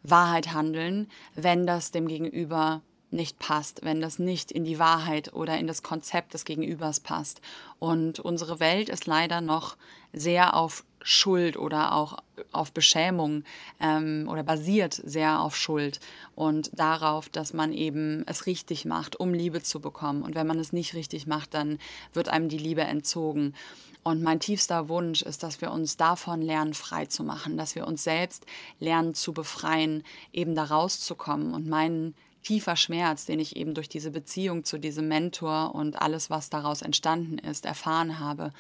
Wahrheit 0.03 0.53
handeln, 0.53 1.09
wenn 1.35 1.67
das 1.67 1.91
dem 1.91 2.07
Gegenüber 2.07 2.83
nicht 3.11 3.39
passt, 3.39 3.85
wenn 3.85 4.01
das 4.01 4.19
nicht 4.19 4.51
in 4.51 4.65
die 4.65 4.79
Wahrheit 4.79 5.33
oder 5.33 5.59
in 5.59 5.67
das 5.67 5.83
Konzept 5.83 6.35
des 6.35 6.45
Gegenübers 6.45 7.01
passt. 7.01 7.41
Und 7.79 8.21
unsere 8.21 8.61
Welt 8.61 8.89
ist 8.89 9.07
leider 9.07 9.41
noch 9.41 9.77
sehr 10.13 10.55
auf 10.55 10.85
Schuld 11.03 11.57
oder 11.57 11.95
auch 11.95 12.19
auf 12.51 12.73
Beschämung 12.73 13.45
ähm, 13.81 14.27
oder 14.29 14.43
basiert 14.43 15.01
sehr 15.05 15.41
auf 15.41 15.57
Schuld 15.57 16.01
und 16.35 16.71
darauf, 16.75 17.29
dass 17.29 17.53
man 17.53 17.73
eben 17.73 18.25
es 18.27 18.47
richtig 18.47 18.85
macht, 18.85 19.15
um 19.15 19.33
Liebe 19.33 19.63
zu 19.63 19.81
bekommen. 19.81 20.23
Und 20.23 20.35
wenn 20.35 20.49
man 20.49 20.59
es 20.59 20.73
nicht 20.73 20.95
richtig 20.95 21.29
macht, 21.29 21.55
dann 21.55 21.79
wird 22.13 22.29
einem 22.29 22.49
die 22.49 22.59
Liebe 22.59 22.83
entzogen. 22.83 23.55
Und 24.03 24.23
mein 24.23 24.41
tiefster 24.41 24.89
Wunsch 24.89 25.23
ist, 25.23 25.43
dass 25.43 25.61
wir 25.61 25.71
uns 25.71 25.97
davon 25.97 26.43
lernen, 26.43 26.75
frei 26.75 27.07
zu 27.07 27.23
machen, 27.23 27.57
dass 27.57 27.77
wir 27.77 27.87
uns 27.87 28.03
selbst 28.03 28.45
lernen 28.81 29.15
zu 29.15 29.33
befreien, 29.33 30.03
eben 30.33 30.55
da 30.57 30.65
rauszukommen. 30.65 31.55
Und 31.55 31.69
mein 31.69 32.15
tiefer 32.47 32.77
Schmerz, 32.77 33.25
den 33.27 33.41
ich 33.41 33.57
eben 33.57 33.75
durch 33.75 33.89
diese 33.89 34.13
Beziehung 34.13 34.63
zu 34.63 34.79
diesem 34.79 35.09
Mentor 35.09 35.75
und 35.75 36.01
alles, 36.01 36.31
was 36.31 36.49
daraus 36.49 36.81
entstanden 36.81 37.39
ist, 37.39 37.67
erfahren 37.67 38.21
habe, 38.21 38.53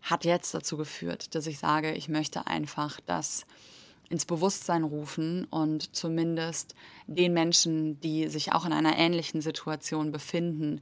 hat 0.00 0.24
jetzt 0.24 0.54
dazu 0.54 0.78
geführt, 0.78 1.34
dass 1.34 1.46
ich 1.46 1.58
sage, 1.58 1.92
ich 1.92 2.08
möchte 2.08 2.46
einfach 2.46 2.98
das 3.04 3.44
ins 4.08 4.24
Bewusstsein 4.24 4.82
rufen 4.82 5.44
und 5.50 5.94
zumindest 5.94 6.74
den 7.06 7.34
Menschen, 7.34 8.00
die 8.00 8.28
sich 8.28 8.52
auch 8.52 8.64
in 8.64 8.72
einer 8.72 8.96
ähnlichen 8.96 9.42
Situation 9.42 10.10
befinden, 10.10 10.80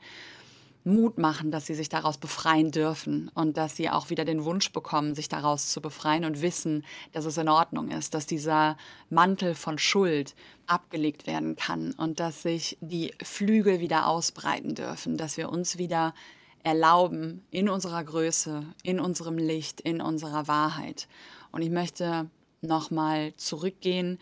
Mut 0.85 1.17
machen, 1.17 1.51
dass 1.51 1.65
sie 1.67 1.75
sich 1.75 1.89
daraus 1.89 2.19
befreien 2.19 2.71
dürfen 2.71 3.31
und 3.35 3.57
dass 3.57 3.75
sie 3.75 3.89
auch 3.89 4.11
wieder 4.11 4.27
den 4.27 4.45
Wunsch 4.45 4.71
bekommen, 4.71 5.15
sich 5.15 5.29
daraus 5.29 5.71
zu 5.71 5.81
befreien 5.81 6.27
und 6.27 6.43
wissen, 6.43 6.85
dass 7.13 7.25
es 7.25 7.39
in 7.39 7.49
Ordnung 7.49 7.91
ist, 7.91 8.13
dass 8.13 8.27
dieser 8.27 8.77
Mantel 9.09 9.55
von 9.55 9.79
Schuld 9.79 10.35
abgelegt 10.67 11.27
werden 11.27 11.57
kann 11.57 11.93
und 11.93 12.21
dass 12.21 12.43
sich 12.43 12.77
die 12.83 13.15
Flügel 13.23 13.81
wieder 13.81 14.07
ausbreiten 14.07 14.75
dürfen, 14.75 15.17
dass 15.17 15.39
wir 15.39 15.49
uns 15.49 15.79
wieder 15.79 16.15
erlauben 16.63 17.45
in 17.51 17.69
unserer 17.71 18.05
Größe, 18.05 18.65
in 18.83 19.01
unserem 19.01 19.39
Licht, 19.39 19.81
in 19.81 20.03
unserer 20.03 20.49
Wahrheit. 20.49 21.09
Und 21.51 21.63
ich 21.63 21.71
möchte 21.71 22.29
nochmal 22.61 23.35
zurückgehen 23.37 24.19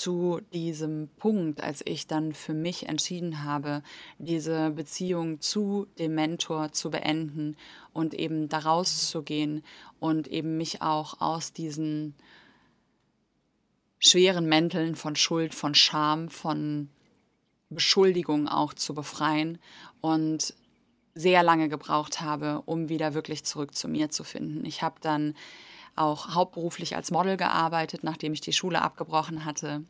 zu 0.00 0.40
diesem 0.52 1.08
Punkt, 1.16 1.60
als 1.60 1.82
ich 1.84 2.06
dann 2.06 2.32
für 2.32 2.54
mich 2.54 2.88
entschieden 2.88 3.42
habe, 3.42 3.82
diese 4.18 4.70
Beziehung 4.70 5.40
zu 5.40 5.86
dem 5.98 6.14
Mentor 6.14 6.72
zu 6.72 6.90
beenden 6.90 7.56
und 7.92 8.14
eben 8.14 8.48
daraus 8.48 9.10
zu 9.10 9.22
gehen 9.22 9.64
und 9.98 10.28
eben 10.28 10.56
mich 10.56 10.82
auch 10.82 11.20
aus 11.20 11.52
diesen 11.52 12.14
schweren 13.98 14.46
Mänteln 14.46 14.94
von 14.94 15.16
Schuld, 15.16 15.52
von 15.52 15.74
Scham, 15.74 16.28
von 16.28 16.90
Beschuldigung 17.68 18.46
auch 18.46 18.74
zu 18.74 18.94
befreien 18.94 19.58
und 20.00 20.54
sehr 21.14 21.42
lange 21.42 21.68
gebraucht 21.68 22.20
habe, 22.20 22.62
um 22.66 22.88
wieder 22.88 23.14
wirklich 23.14 23.44
zurück 23.44 23.74
zu 23.74 23.88
mir 23.88 24.10
zu 24.10 24.22
finden. 24.22 24.64
Ich 24.64 24.82
habe 24.82 25.00
dann 25.00 25.34
auch 25.98 26.34
hauptberuflich 26.34 26.96
als 26.96 27.10
Model 27.10 27.36
gearbeitet, 27.36 28.04
nachdem 28.04 28.32
ich 28.32 28.40
die 28.40 28.52
Schule 28.52 28.82
abgebrochen 28.82 29.44
hatte 29.44 29.82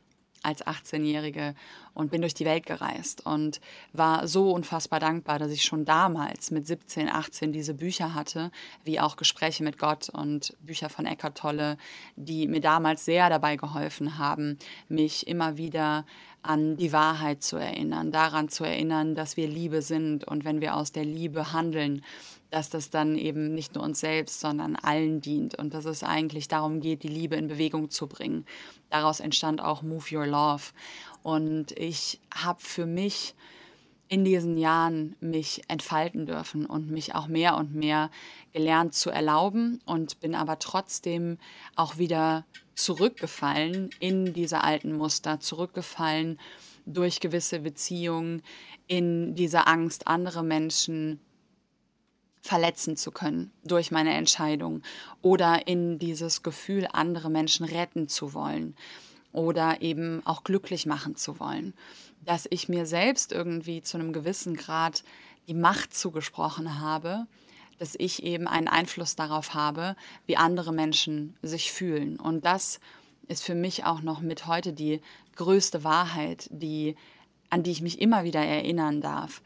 als 0.42 0.64
18-Jährige 0.64 1.54
und 1.94 2.10
bin 2.10 2.20
durch 2.20 2.34
die 2.34 2.44
Welt 2.44 2.66
gereist 2.66 3.24
und 3.26 3.60
war 3.92 4.28
so 4.28 4.52
unfassbar 4.52 5.00
dankbar, 5.00 5.38
dass 5.38 5.50
ich 5.50 5.64
schon 5.64 5.84
damals 5.84 6.50
mit 6.50 6.66
17, 6.66 7.08
18 7.08 7.52
diese 7.52 7.74
Bücher 7.74 8.14
hatte, 8.14 8.50
wie 8.84 9.00
auch 9.00 9.16
Gespräche 9.16 9.64
mit 9.64 9.78
Gott 9.78 10.08
und 10.08 10.56
Bücher 10.60 10.90
von 10.90 11.06
Eckhart 11.06 11.38
Tolle, 11.38 11.76
die 12.16 12.46
mir 12.46 12.60
damals 12.60 13.04
sehr 13.04 13.28
dabei 13.28 13.56
geholfen 13.56 14.18
haben, 14.18 14.58
mich 14.88 15.26
immer 15.26 15.56
wieder 15.56 16.04
an 16.42 16.76
die 16.76 16.92
Wahrheit 16.92 17.42
zu 17.42 17.56
erinnern, 17.56 18.12
daran 18.12 18.48
zu 18.48 18.64
erinnern, 18.64 19.14
dass 19.14 19.36
wir 19.36 19.48
Liebe 19.48 19.82
sind 19.82 20.24
und 20.24 20.44
wenn 20.44 20.60
wir 20.60 20.76
aus 20.76 20.92
der 20.92 21.04
Liebe 21.04 21.52
handeln, 21.52 22.04
dass 22.50 22.70
das 22.70 22.90
dann 22.90 23.16
eben 23.16 23.54
nicht 23.54 23.74
nur 23.74 23.84
uns 23.84 24.00
selbst, 24.00 24.40
sondern 24.40 24.76
allen 24.76 25.20
dient 25.20 25.58
und 25.58 25.74
dass 25.74 25.84
es 25.84 26.02
eigentlich 26.02 26.48
darum 26.48 26.80
geht, 26.80 27.02
die 27.02 27.08
Liebe 27.08 27.36
in 27.36 27.48
Bewegung 27.48 27.90
zu 27.90 28.06
bringen. 28.06 28.46
Daraus 28.90 29.20
entstand 29.20 29.60
auch 29.60 29.82
Move 29.82 30.04
Your 30.10 30.26
Love. 30.26 30.64
Und 31.22 31.72
ich 31.72 32.20
habe 32.34 32.60
für 32.60 32.86
mich 32.86 33.34
in 34.08 34.24
diesen 34.24 34.56
Jahren 34.56 35.16
mich 35.20 35.62
entfalten 35.68 36.24
dürfen 36.24 36.64
und 36.64 36.90
mich 36.90 37.14
auch 37.14 37.26
mehr 37.26 37.56
und 37.56 37.74
mehr 37.74 38.10
gelernt 38.52 38.94
zu 38.94 39.10
erlauben 39.10 39.80
und 39.84 40.20
bin 40.20 40.34
aber 40.34 40.58
trotzdem 40.58 41.36
auch 41.76 41.98
wieder 41.98 42.46
zurückgefallen 42.74 43.90
in 44.00 44.32
diese 44.32 44.62
alten 44.62 44.96
Muster, 44.96 45.40
zurückgefallen 45.40 46.40
durch 46.86 47.20
gewisse 47.20 47.60
Beziehungen, 47.60 48.42
in 48.86 49.34
diese 49.34 49.66
Angst, 49.66 50.06
andere 50.06 50.42
Menschen 50.42 51.20
verletzen 52.40 52.96
zu 52.96 53.10
können 53.10 53.50
durch 53.64 53.90
meine 53.90 54.14
Entscheidung 54.14 54.82
oder 55.22 55.66
in 55.66 55.98
dieses 55.98 56.42
Gefühl, 56.42 56.88
andere 56.92 57.30
Menschen 57.30 57.66
retten 57.66 58.08
zu 58.08 58.34
wollen 58.34 58.76
oder 59.32 59.82
eben 59.82 60.24
auch 60.24 60.44
glücklich 60.44 60.86
machen 60.86 61.16
zu 61.16 61.38
wollen 61.40 61.74
dass 62.24 62.46
ich 62.50 62.68
mir 62.68 62.86
selbst 62.86 63.32
irgendwie 63.32 63.82
zu 63.82 63.96
einem 63.96 64.12
gewissen 64.12 64.54
Grad 64.54 65.02
die 65.46 65.54
Macht 65.54 65.94
zugesprochen 65.94 66.78
habe, 66.78 67.26
dass 67.78 67.94
ich 67.98 68.22
eben 68.22 68.46
einen 68.46 68.68
Einfluss 68.68 69.16
darauf 69.16 69.54
habe, 69.54 69.96
wie 70.26 70.36
andere 70.36 70.72
Menschen 70.72 71.36
sich 71.42 71.72
fühlen. 71.72 72.18
Und 72.18 72.44
das 72.44 72.80
ist 73.28 73.42
für 73.42 73.54
mich 73.54 73.84
auch 73.84 74.02
noch 74.02 74.20
mit 74.20 74.46
heute 74.46 74.72
die 74.72 75.00
größte 75.36 75.84
Wahrheit, 75.84 76.48
die, 76.50 76.96
an 77.50 77.62
die 77.62 77.70
ich 77.70 77.80
mich 77.80 78.00
immer 78.00 78.24
wieder 78.24 78.44
erinnern 78.44 79.00
darf, 79.00 79.40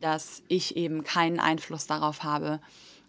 dass 0.00 0.42
ich 0.48 0.76
eben 0.76 1.04
keinen 1.04 1.40
Einfluss 1.40 1.86
darauf 1.86 2.22
habe, 2.22 2.60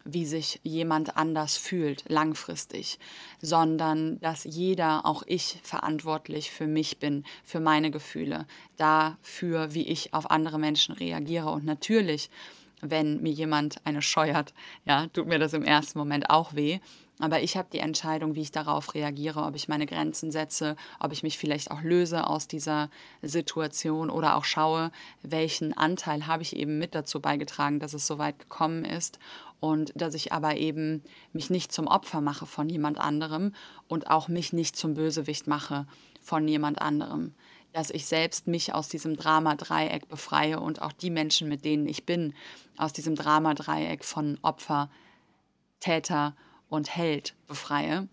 wie 0.05 0.25
sich 0.25 0.59
jemand 0.63 1.17
anders 1.17 1.57
fühlt 1.57 2.03
langfristig, 2.07 2.99
sondern 3.41 4.19
dass 4.21 4.43
jeder, 4.43 5.05
auch 5.05 5.23
ich, 5.25 5.59
verantwortlich 5.63 6.51
für 6.51 6.67
mich 6.67 6.99
bin, 6.99 7.25
für 7.43 7.59
meine 7.59 7.91
Gefühle, 7.91 8.45
dafür, 8.77 9.73
wie 9.73 9.87
ich 9.87 10.13
auf 10.13 10.31
andere 10.31 10.57
Menschen 10.57 10.95
reagiere. 10.95 11.49
Und 11.49 11.65
natürlich, 11.65 12.29
wenn 12.81 13.21
mir 13.21 13.31
jemand 13.31 13.85
eine 13.85 14.01
scheuert, 14.01 14.53
ja, 14.85 15.07
tut 15.07 15.27
mir 15.27 15.39
das 15.39 15.53
im 15.53 15.63
ersten 15.63 15.97
Moment 15.97 16.29
auch 16.29 16.53
weh. 16.53 16.79
Aber 17.21 17.41
ich 17.41 17.57
habe 17.57 17.67
die 17.71 17.79
Entscheidung, 17.79 18.35
wie 18.35 18.41
ich 18.41 18.51
darauf 18.51 18.93
reagiere, 18.93 19.43
ob 19.43 19.55
ich 19.55 19.67
meine 19.67 19.85
Grenzen 19.85 20.31
setze, 20.31 20.77
ob 21.01 21.11
ich 21.11 21.21
mich 21.21 21.37
vielleicht 21.37 21.69
auch 21.69 21.81
löse 21.81 22.25
aus 22.25 22.47
dieser 22.47 22.89
Situation 23.21 24.09
oder 24.09 24.37
auch 24.37 24.45
schaue, 24.45 24.91
welchen 25.21 25.77
Anteil 25.77 26.27
habe 26.27 26.43
ich 26.43 26.55
eben 26.55 26.79
mit 26.79 26.95
dazu 26.95 27.19
beigetragen, 27.19 27.79
dass 27.81 27.93
es 27.93 28.07
so 28.07 28.19
weit 28.19 28.39
gekommen 28.39 28.85
ist 28.85 29.19
und 29.59 29.91
dass 29.95 30.13
ich 30.13 30.31
aber 30.31 30.55
eben 30.55 31.03
mich 31.33 31.49
nicht 31.49 31.73
zum 31.73 31.87
Opfer 31.87 32.21
mache 32.21 32.45
von 32.45 32.69
jemand 32.69 32.97
anderem 32.97 33.53
und 33.89 34.09
auch 34.09 34.29
mich 34.29 34.53
nicht 34.53 34.77
zum 34.77 34.93
Bösewicht 34.93 35.45
mache 35.45 35.85
von 36.21 36.47
jemand 36.47 36.81
anderem. 36.81 37.33
Dass 37.73 37.89
ich 37.89 38.05
selbst 38.05 38.47
mich 38.47 38.73
aus 38.73 38.89
diesem 38.89 39.15
Drama-Dreieck 39.15 40.07
befreie 40.07 40.59
und 40.59 40.81
auch 40.81 40.91
die 40.91 41.11
Menschen, 41.11 41.47
mit 41.49 41.65
denen 41.65 41.87
ich 41.87 42.05
bin, 42.05 42.33
aus 42.77 42.93
diesem 42.93 43.15
Drama-Dreieck 43.15 44.03
von 44.03 44.39
Opfer, 44.41 44.89
Täter 45.79 46.35
und 46.67 46.95
Held 46.95 47.35
befreie 47.47 48.07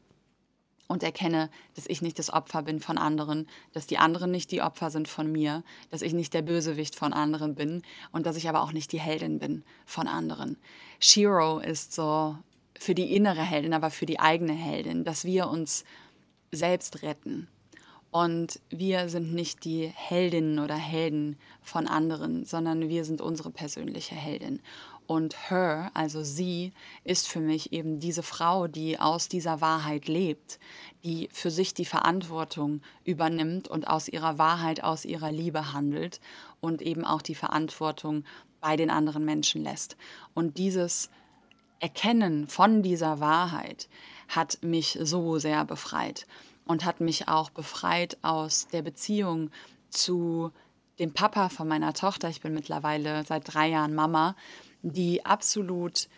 und 0.89 1.03
erkenne, 1.03 1.51
dass 1.75 1.87
ich 1.87 2.03
nicht 2.03 2.19
das 2.19 2.33
Opfer 2.33 2.63
bin 2.63 2.81
von 2.81 2.99
anderen, 2.99 3.49
dass 3.73 3.87
die 3.87 3.99
anderen 3.99 4.31
nicht 4.31 4.51
die 4.51 4.63
Opfer 4.63 4.91
sind 4.91 5.09
von 5.09 5.31
mir, 5.31 5.63
dass 5.91 6.03
ich 6.03 6.13
nicht 6.13 6.35
der 6.35 6.43
Bösewicht 6.43 6.95
von 6.95 7.13
anderen 7.13 7.55
bin 7.55 7.83
und 8.13 8.27
dass 8.27 8.37
ich 8.37 8.49
aber 8.49 8.63
auch 8.63 8.73
nicht 8.73 8.93
die 8.93 9.01
Heldin 9.01 9.39
bin 9.39 9.65
von 9.85 10.07
anderen. 10.07 10.57
Shiro 11.01 11.59
ist 11.59 11.93
so 11.93 12.37
für 12.79 12.95
die 12.95 13.15
innere 13.15 13.43
Heldin, 13.43 13.75
aber 13.75 13.91
für 13.91 14.07
die 14.07 14.21
eigene 14.21 14.53
Heldin, 14.53 15.05
dass 15.05 15.25
wir 15.25 15.49
uns 15.49 15.85
selbst 16.53 17.03
retten. 17.03 17.49
Und 18.11 18.61
wir 18.71 19.09
sind 19.09 19.35
nicht 19.35 19.65
die 19.65 19.93
Heldinnen 19.95 20.59
oder 20.59 20.77
Helden 20.77 21.37
von 21.61 21.87
anderen, 21.87 22.45
sondern 22.45 22.89
wir 22.89 23.05
sind 23.05 23.21
unsere 23.21 23.51
persönliche 23.51 24.15
Heldin. 24.15 24.61
Und 25.07 25.51
her, 25.51 25.91
also 25.95 26.23
sie, 26.23 26.73
ist 27.05 27.29
für 27.29 27.41
mich 27.41 27.73
eben 27.73 28.01
diese 28.01 28.23
Frau, 28.23 28.67
die 28.67 28.99
aus 28.99 29.29
dieser 29.29 29.61
Wahrheit 29.61 30.09
lebt, 30.09 30.59
die 31.05 31.29
für 31.33 31.51
sich 31.51 31.75
die 31.75 31.85
Verantwortung 31.85 32.81
übernimmt 33.05 33.69
und 33.69 33.87
aus 33.87 34.09
ihrer 34.09 34.39
Wahrheit, 34.39 34.83
aus 34.83 35.05
ihrer 35.05 35.31
Liebe 35.31 35.73
handelt 35.73 36.21
und 36.61 36.83
eben 36.83 37.05
auch 37.05 37.23
die 37.23 37.37
Verantwortung 37.37 38.25
bei 38.61 38.77
den 38.77 38.91
anderen 38.91 39.25
Menschen 39.25 39.63
lässt. 39.63 39.97
Und 40.35 40.59
dieses 40.59 41.11
Erkennen 41.79 42.49
von 42.49 42.83
dieser 42.83 43.21
Wahrheit 43.21 43.89
hat 44.29 44.59
mich 44.63 44.99
so 45.01 45.39
sehr 45.39 45.65
befreit 45.65 46.27
und 46.67 46.85
hat 46.85 47.01
mich 47.01 47.29
auch 47.29 47.51
befreit 47.51 48.19
aus 48.23 48.67
der 48.69 48.83
Beziehung 48.83 49.51
zu 49.89 50.51
dem 50.99 51.13
Papa 51.13 51.49
von 51.49 51.69
meiner 51.69 51.95
Tochter. 51.95 52.29
Ich 52.29 52.41
bin 52.41 52.55
mittlerweile 52.55 53.25
seit 53.25 53.55
drei 53.55 53.69
Jahren 53.69 53.95
Mama 53.95 54.37
die 54.83 55.25
absolut 55.25 56.09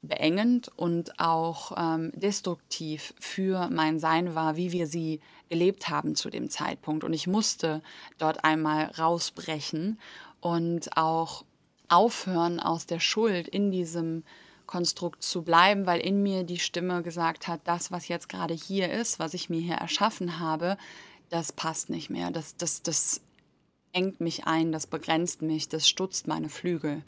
beengend 0.00 0.68
und 0.76 1.18
auch 1.18 1.72
ähm, 1.76 2.12
destruktiv 2.14 3.14
für 3.18 3.68
mein 3.68 3.98
Sein 3.98 4.34
war, 4.34 4.56
wie 4.56 4.72
wir 4.72 4.86
sie 4.86 5.20
gelebt 5.48 5.88
haben 5.88 6.14
zu 6.14 6.30
dem 6.30 6.50
Zeitpunkt. 6.50 7.04
Und 7.04 7.12
ich 7.12 7.26
musste 7.26 7.82
dort 8.16 8.44
einmal 8.44 8.84
rausbrechen 8.98 9.98
und 10.40 10.96
auch 10.96 11.44
aufhören, 11.88 12.60
aus 12.60 12.86
der 12.86 13.00
Schuld 13.00 13.48
in 13.48 13.70
diesem 13.70 14.22
Konstrukt 14.68 15.24
zu 15.24 15.42
bleiben, 15.42 15.86
weil 15.86 16.00
in 16.00 16.22
mir 16.22 16.44
die 16.44 16.60
Stimme 16.60 17.02
gesagt 17.02 17.48
hat, 17.48 17.62
das, 17.64 17.90
was 17.90 18.06
jetzt 18.06 18.28
gerade 18.28 18.54
hier 18.54 18.92
ist, 18.92 19.18
was 19.18 19.34
ich 19.34 19.50
mir 19.50 19.60
hier 19.60 19.74
erschaffen 19.74 20.38
habe, 20.38 20.76
das 21.30 21.50
passt 21.50 21.90
nicht 21.90 22.10
mehr. 22.10 22.30
Das, 22.30 22.56
das, 22.56 22.82
das 22.82 23.20
engt 23.92 24.20
mich 24.20 24.46
ein, 24.46 24.70
das 24.70 24.86
begrenzt 24.86 25.42
mich, 25.42 25.68
das 25.68 25.88
stutzt 25.88 26.28
meine 26.28 26.48
Flügel 26.48 27.02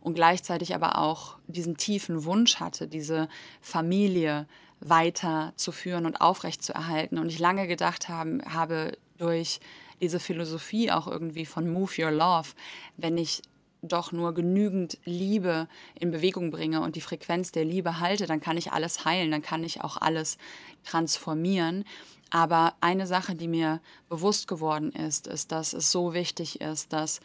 und 0.00 0.14
gleichzeitig 0.14 0.74
aber 0.74 0.98
auch 0.98 1.36
diesen 1.46 1.76
tiefen 1.76 2.24
Wunsch 2.24 2.56
hatte, 2.56 2.88
diese 2.88 3.28
Familie 3.60 4.48
weiter 4.80 5.52
zu 5.56 5.70
führen 5.70 6.06
und 6.06 6.20
aufrecht 6.20 6.64
zu 6.64 6.74
erhalten. 6.74 7.18
Und 7.18 7.28
ich 7.28 7.38
lange 7.38 7.68
gedacht 7.68 8.08
haben, 8.08 8.42
habe 8.52 8.98
durch 9.18 9.60
diese 10.00 10.18
Philosophie 10.18 10.90
auch 10.90 11.06
irgendwie 11.06 11.46
von 11.46 11.72
Move 11.72 11.92
Your 11.98 12.10
Love, 12.10 12.48
wenn 12.96 13.16
ich 13.16 13.42
doch 13.82 14.12
nur 14.12 14.32
genügend 14.32 14.98
Liebe 15.04 15.68
in 15.98 16.12
Bewegung 16.12 16.50
bringe 16.50 16.80
und 16.80 16.94
die 16.96 17.00
Frequenz 17.00 17.50
der 17.50 17.64
Liebe 17.64 17.98
halte, 18.00 18.26
dann 18.26 18.40
kann 18.40 18.56
ich 18.56 18.72
alles 18.72 19.04
heilen, 19.04 19.30
dann 19.30 19.42
kann 19.42 19.64
ich 19.64 19.82
auch 19.82 19.96
alles 19.96 20.38
transformieren. 20.84 21.84
Aber 22.30 22.74
eine 22.80 23.06
Sache, 23.06 23.34
die 23.34 23.48
mir 23.48 23.80
bewusst 24.08 24.48
geworden 24.48 24.92
ist, 24.92 25.26
ist, 25.26 25.52
dass 25.52 25.72
es 25.72 25.90
so 25.90 26.14
wichtig 26.14 26.60
ist, 26.60 26.92
dass 26.92 27.20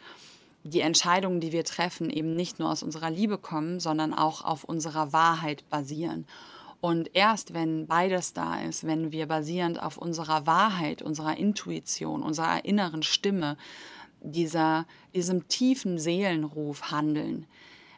die 0.64 0.80
Entscheidungen, 0.80 1.40
die 1.40 1.52
wir 1.52 1.64
treffen, 1.64 2.10
eben 2.10 2.34
nicht 2.34 2.58
nur 2.58 2.70
aus 2.70 2.82
unserer 2.82 3.10
Liebe 3.10 3.38
kommen, 3.38 3.80
sondern 3.80 4.12
auch 4.12 4.44
auf 4.44 4.64
unserer 4.64 5.12
Wahrheit 5.12 5.68
basieren. 5.70 6.26
Und 6.80 7.10
erst 7.14 7.54
wenn 7.54 7.86
beides 7.86 8.34
da 8.34 8.60
ist, 8.60 8.86
wenn 8.86 9.10
wir 9.10 9.26
basierend 9.26 9.82
auf 9.82 9.96
unserer 9.96 10.46
Wahrheit, 10.46 11.02
unserer 11.02 11.36
Intuition, 11.36 12.22
unserer 12.22 12.64
inneren 12.64 13.02
Stimme, 13.02 13.56
dieser, 14.20 14.86
diesem 15.14 15.48
tiefen 15.48 15.98
Seelenruf 15.98 16.90
handeln, 16.90 17.46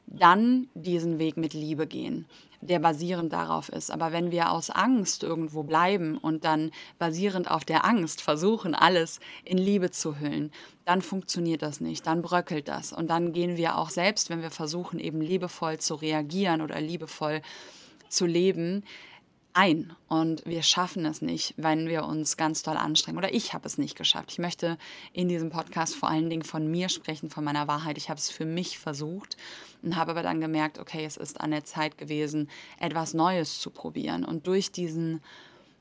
dann 0.06 0.68
diesen 0.74 1.18
Weg 1.18 1.37
mit 1.37 1.54
Liebe 1.54 1.87
gehen 1.87 2.26
der 2.61 2.78
basierend 2.78 3.33
darauf 3.33 3.68
ist. 3.70 3.90
Aber 3.90 4.12
wenn 4.12 4.30
wir 4.30 4.52
aus 4.52 4.70
Angst 4.70 5.22
irgendwo 5.22 5.62
bleiben 5.62 6.18
und 6.18 6.44
dann 6.44 6.70
basierend 6.98 7.50
auf 7.50 7.64
der 7.64 7.85
Angst 7.85 8.20
versuchen, 8.20 8.74
alles 8.74 9.20
in 9.44 9.59
Liebe 9.59 9.90
zu 9.90 10.20
hüllen, 10.20 10.52
dann 10.85 11.02
funktioniert 11.02 11.62
das 11.62 11.80
nicht, 11.80 12.06
dann 12.06 12.22
bröckelt 12.22 12.68
das. 12.68 12.92
Und 12.92 13.09
dann 13.09 13.33
gehen 13.33 13.56
wir 13.56 13.78
auch 13.78 13.90
selbst, 13.90 14.30
wenn 14.30 14.42
wir 14.42 14.50
versuchen, 14.50 14.98
eben 14.98 15.20
liebevoll 15.20 15.78
zu 15.78 15.94
reagieren 15.94 16.61
oder 16.61 16.80
liebevoll 16.80 17.40
zu 18.09 18.26
leben, 18.26 18.85
ein 19.53 19.93
und 20.09 20.45
wir 20.47 20.63
schaffen 20.63 21.05
es 21.05 21.23
nicht, 21.23 21.55
wenn 21.57 21.89
wir 21.89 22.05
uns 22.05 22.37
ganz 22.37 22.63
doll 22.63 22.77
anstrengen. 22.77 23.19
Oder 23.19 23.35
ich 23.35 23.53
habe 23.53 23.67
es 23.67 23.79
nicht 23.79 23.97
geschafft. 23.97 24.33
Ich 24.33 24.39
möchte 24.39 24.79
in 25.13 25.29
diesem 25.29 25.51
Podcast 25.51 25.97
vor 25.97 26.09
allen 26.09 26.31
Dingen 26.31 26.43
von 26.43 26.71
mir 26.71 26.89
sprechen, 26.89 27.31
von 27.31 27.45
meiner 27.45 27.69
Wahrheit. 27.69 27.99
Ich 27.99 28.09
habe 28.11 28.19
es 28.19 28.31
für 28.31 28.45
mich 28.45 28.79
versucht 28.79 29.37
und 29.83 29.97
habe 29.97 30.13
aber 30.13 30.23
dann 30.23 30.41
gemerkt, 30.41 30.79
okay, 30.79 31.05
es 31.05 31.17
ist 31.17 31.41
an 31.41 31.51
der 31.51 31.65
Zeit 31.65 31.99
gewesen, 31.99 32.49
etwas 32.79 33.15
Neues 33.15 33.61
zu 33.61 33.71
probieren. 33.71 34.25
Und 34.25 34.47
durch 34.47 34.73
diesen 34.73 35.21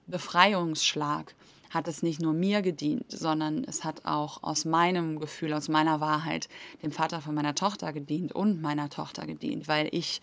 Befreiungsschlag 0.07 1.35
hat 1.69 1.87
es 1.87 2.01
nicht 2.01 2.19
nur 2.19 2.33
mir 2.33 2.61
gedient, 2.61 3.05
sondern 3.09 3.63
es 3.63 3.83
hat 3.83 4.05
auch 4.05 4.41
aus 4.41 4.65
meinem 4.65 5.19
Gefühl, 5.19 5.53
aus 5.53 5.69
meiner 5.69 5.99
Wahrheit 6.01 6.49
dem 6.81 6.91
Vater 6.91 7.21
von 7.21 7.35
meiner 7.35 7.53
Tochter 7.55 7.93
gedient 7.93 8.31
und 8.31 8.61
meiner 8.61 8.89
Tochter 8.89 9.27
gedient, 9.27 9.67
weil 9.67 9.87
ich 9.91 10.21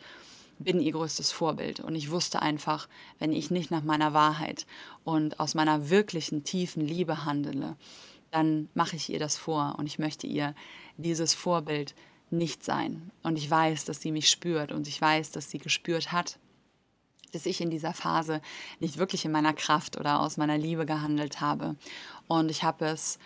bin 0.59 0.81
ihr 0.81 0.92
größtes 0.92 1.33
Vorbild. 1.33 1.81
Und 1.81 1.95
ich 1.95 2.11
wusste 2.11 2.42
einfach, 2.42 2.88
wenn 3.19 3.33
ich 3.33 3.51
nicht 3.51 3.71
nach 3.71 3.83
meiner 3.83 4.14
Wahrheit 4.14 4.66
und 5.05 5.40
aus 5.40 5.55
meiner 5.55 5.90
wirklichen 5.90 6.45
tiefen 6.45 6.87
Liebe 6.87 7.25
handele, 7.25 7.77
dann 8.31 8.69
mache 8.75 8.97
ich 8.97 9.11
ihr 9.11 9.19
das 9.19 9.37
vor 9.37 9.77
und 9.79 9.87
ich 9.87 9.99
möchte 9.99 10.27
ihr 10.27 10.55
dieses 10.97 11.35
Vorbild 11.35 11.95
nicht 12.31 12.64
sein. 12.64 13.11
Und 13.23 13.37
ich 13.37 13.51
weiß, 13.51 13.85
dass 13.85 14.01
sie 14.01 14.12
mich 14.12 14.31
spürt 14.31 14.73
und 14.73 14.88
ich 14.88 15.01
weiß, 15.01 15.31
dass 15.31 15.51
sie 15.51 15.59
gespürt 15.59 16.12
hat, 16.12 16.38
dass 17.33 17.47
ich 17.47 17.61
in 17.61 17.71
dieser 17.71 17.92
Phase 17.92 18.40
nicht 18.81 18.99
wirklich 18.99 19.25
in 19.25 19.33
meiner 19.33 19.53
Kraft 19.53 19.99
oder 19.99 20.21
aus 20.21 20.37
meiner 20.37 20.59
Liebe 20.59 20.87
gehandelt 20.87 21.40
habe. 21.40 21.77
Und 22.29 22.51
ich 22.51 22.62
habe 22.62 22.87
es 22.87 23.19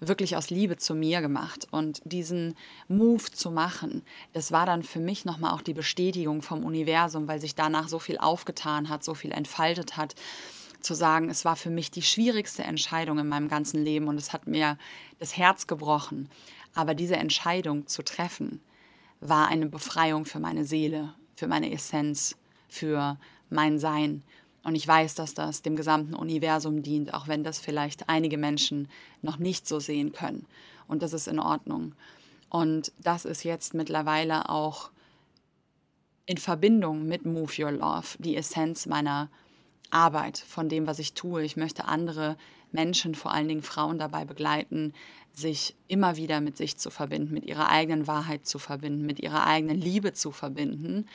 wirklich 0.00 0.36
aus 0.36 0.50
Liebe 0.50 0.76
zu 0.76 0.94
mir 0.94 1.20
gemacht. 1.20 1.66
Und 1.70 2.00
diesen 2.04 2.54
Move 2.88 3.30
zu 3.30 3.50
machen, 3.50 4.02
das 4.32 4.52
war 4.52 4.66
dann 4.66 4.82
für 4.82 5.00
mich 5.00 5.24
nochmal 5.24 5.52
auch 5.52 5.62
die 5.62 5.74
Bestätigung 5.74 6.42
vom 6.42 6.64
Universum, 6.64 7.28
weil 7.28 7.40
sich 7.40 7.54
danach 7.54 7.88
so 7.88 7.98
viel 7.98 8.18
aufgetan 8.18 8.88
hat, 8.88 9.04
so 9.04 9.14
viel 9.14 9.32
entfaltet 9.32 9.96
hat, 9.96 10.14
zu 10.80 10.94
sagen, 10.94 11.30
es 11.30 11.44
war 11.44 11.56
für 11.56 11.70
mich 11.70 11.90
die 11.90 12.02
schwierigste 12.02 12.62
Entscheidung 12.62 13.18
in 13.18 13.28
meinem 13.28 13.48
ganzen 13.48 13.82
Leben 13.82 14.08
und 14.08 14.18
es 14.18 14.32
hat 14.32 14.46
mir 14.46 14.78
das 15.18 15.36
Herz 15.36 15.66
gebrochen. 15.66 16.28
Aber 16.74 16.94
diese 16.94 17.16
Entscheidung 17.16 17.86
zu 17.86 18.02
treffen, 18.02 18.60
war 19.20 19.48
eine 19.48 19.66
Befreiung 19.66 20.24
für 20.24 20.40
meine 20.40 20.64
Seele, 20.64 21.14
für 21.34 21.48
meine 21.48 21.72
Essenz, 21.72 22.36
für 22.68 23.18
mein 23.50 23.78
Sein. 23.78 24.22
Und 24.66 24.74
ich 24.74 24.88
weiß, 24.88 25.14
dass 25.14 25.32
das 25.32 25.62
dem 25.62 25.76
gesamten 25.76 26.12
Universum 26.12 26.82
dient, 26.82 27.14
auch 27.14 27.28
wenn 27.28 27.44
das 27.44 27.60
vielleicht 27.60 28.08
einige 28.08 28.36
Menschen 28.36 28.88
noch 29.22 29.38
nicht 29.38 29.68
so 29.68 29.78
sehen 29.78 30.12
können. 30.12 30.44
Und 30.88 31.04
das 31.04 31.12
ist 31.12 31.28
in 31.28 31.38
Ordnung. 31.38 31.94
Und 32.50 32.90
das 32.98 33.26
ist 33.26 33.44
jetzt 33.44 33.74
mittlerweile 33.74 34.48
auch 34.48 34.90
in 36.26 36.36
Verbindung 36.36 37.06
mit 37.06 37.24
Move 37.24 37.52
Your 37.56 37.70
Love 37.70 38.18
die 38.18 38.34
Essenz 38.34 38.86
meiner 38.86 39.30
Arbeit, 39.90 40.38
von 40.38 40.68
dem, 40.68 40.88
was 40.88 40.98
ich 40.98 41.14
tue. 41.14 41.44
Ich 41.44 41.56
möchte 41.56 41.84
andere 41.84 42.36
Menschen, 42.72 43.14
vor 43.14 43.30
allen 43.30 43.46
Dingen 43.46 43.62
Frauen, 43.62 44.00
dabei 44.00 44.24
begleiten, 44.24 44.94
sich 45.32 45.76
immer 45.86 46.16
wieder 46.16 46.40
mit 46.40 46.56
sich 46.56 46.76
zu 46.76 46.90
verbinden, 46.90 47.32
mit 47.32 47.44
ihrer 47.44 47.68
eigenen 47.68 48.08
Wahrheit 48.08 48.46
zu 48.46 48.58
verbinden, 48.58 49.06
mit 49.06 49.20
ihrer 49.20 49.46
eigenen 49.46 49.80
Liebe 49.80 50.12
zu 50.12 50.32
verbinden 50.32 51.06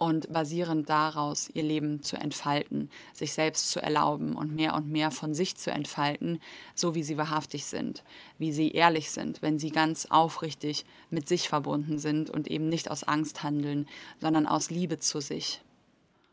und 0.00 0.32
basierend 0.32 0.88
daraus 0.88 1.50
ihr 1.52 1.62
Leben 1.62 2.02
zu 2.02 2.16
entfalten, 2.16 2.88
sich 3.12 3.34
selbst 3.34 3.70
zu 3.70 3.82
erlauben 3.82 4.34
und 4.34 4.54
mehr 4.54 4.74
und 4.74 4.90
mehr 4.90 5.10
von 5.10 5.34
sich 5.34 5.56
zu 5.56 5.70
entfalten, 5.70 6.40
so 6.74 6.94
wie 6.94 7.02
sie 7.02 7.18
wahrhaftig 7.18 7.66
sind, 7.66 8.02
wie 8.38 8.50
sie 8.50 8.70
ehrlich 8.70 9.10
sind, 9.10 9.42
wenn 9.42 9.58
sie 9.58 9.70
ganz 9.70 10.06
aufrichtig 10.06 10.86
mit 11.10 11.28
sich 11.28 11.50
verbunden 11.50 11.98
sind 11.98 12.30
und 12.30 12.48
eben 12.48 12.70
nicht 12.70 12.90
aus 12.90 13.04
Angst 13.04 13.42
handeln, 13.42 13.86
sondern 14.20 14.46
aus 14.46 14.70
Liebe 14.70 14.98
zu 14.98 15.20
sich. 15.20 15.60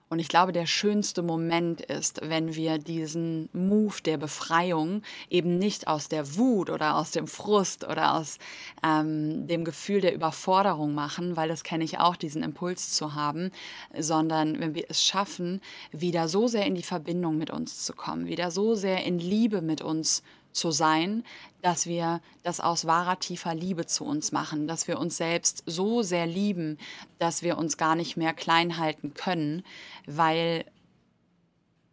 Und 0.10 0.20
ich 0.20 0.30
glaube, 0.30 0.54
der 0.54 0.68
schönste 0.68 1.22
Moment 1.22 1.82
ist, 1.82 2.22
wenn 2.24 2.56
wir 2.56 2.78
diesen 2.78 3.50
Move 3.52 3.96
der 4.06 4.18
Befreiung 4.18 5.02
eben 5.30 5.58
nicht 5.58 5.88
aus 5.88 6.08
der 6.08 6.38
Wut 6.38 6.70
oder 6.70 6.96
aus 6.96 7.12
dem 7.12 7.28
Frust 7.28 7.84
oder 7.84 8.16
aus 8.16 8.38
ähm, 8.84 9.48
dem 9.48 9.66
Gefühl 9.66 10.00
der 10.00 10.14
Überforderung 10.16 10.94
machen, 10.94 11.36
weil 11.36 11.50
das 11.50 11.64
kenne 11.64 11.84
ich 11.84 12.00
auch, 12.00 12.16
diesen 12.16 12.42
Impuls 12.42 12.94
zu 12.94 13.16
haben, 13.16 13.52
sondern 13.98 14.60
wenn 14.60 14.76
wir 14.76 14.86
es 14.88 15.04
schaffen, 15.04 15.62
wieder 15.92 16.30
so 16.30 16.48
sehr 16.48 16.66
in 16.66 16.76
die 16.76 16.84
Verbindung 16.84 17.38
mit 17.38 17.50
uns 17.50 17.84
zu 17.84 17.94
kommen, 17.94 18.28
wieder 18.28 18.50
so 18.50 18.76
sehr 18.76 19.04
in 19.04 19.20
Liebe 19.20 19.62
mit 19.62 19.82
uns 19.82 20.24
zu 20.58 20.72
sein, 20.72 21.24
dass 21.62 21.86
wir 21.86 22.22
das 22.44 22.60
aus 22.60 22.86
wahrer 22.86 23.20
tiefer 23.20 23.56
Liebe 23.56 23.86
zu 23.86 24.04
uns 24.04 24.32
machen, 24.32 24.68
dass 24.68 24.88
wir 24.88 25.00
uns 25.00 25.18
selbst 25.18 25.64
so 25.66 26.02
sehr 26.02 26.28
lieben, 26.28 26.78
dass 27.20 27.44
wir 27.44 27.58
uns 27.58 27.78
gar 27.78 27.96
nicht 27.96 28.18
mehr 28.18 28.34
klein 28.34 28.78
halten 28.78 29.14
können, 29.14 29.64
weil 30.06 30.66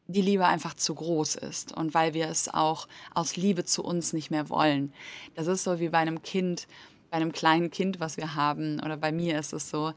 die 0.06 0.22
Liebe 0.22 0.46
einfach 0.46 0.74
zu 0.74 0.94
groß 0.94 1.36
ist 1.36 1.72
und 1.72 1.94
weil 1.94 2.14
wir 2.14 2.28
es 2.28 2.52
auch 2.52 2.88
aus 3.14 3.36
Liebe 3.36 3.64
zu 3.64 3.82
uns 3.82 4.12
nicht 4.12 4.30
mehr 4.30 4.48
wollen. 4.50 4.92
Das 5.34 5.46
ist 5.46 5.64
so 5.64 5.80
wie 5.80 5.88
bei 5.88 5.98
einem 5.98 6.22
Kind, 6.22 6.66
bei 7.10 7.16
einem 7.16 7.32
kleinen 7.32 7.70
Kind, 7.70 8.00
was 8.00 8.16
wir 8.16 8.34
haben, 8.34 8.80
oder 8.80 8.96
bei 8.96 9.12
mir 9.12 9.38
ist 9.38 9.52
es 9.52 9.70
so, 9.70 9.92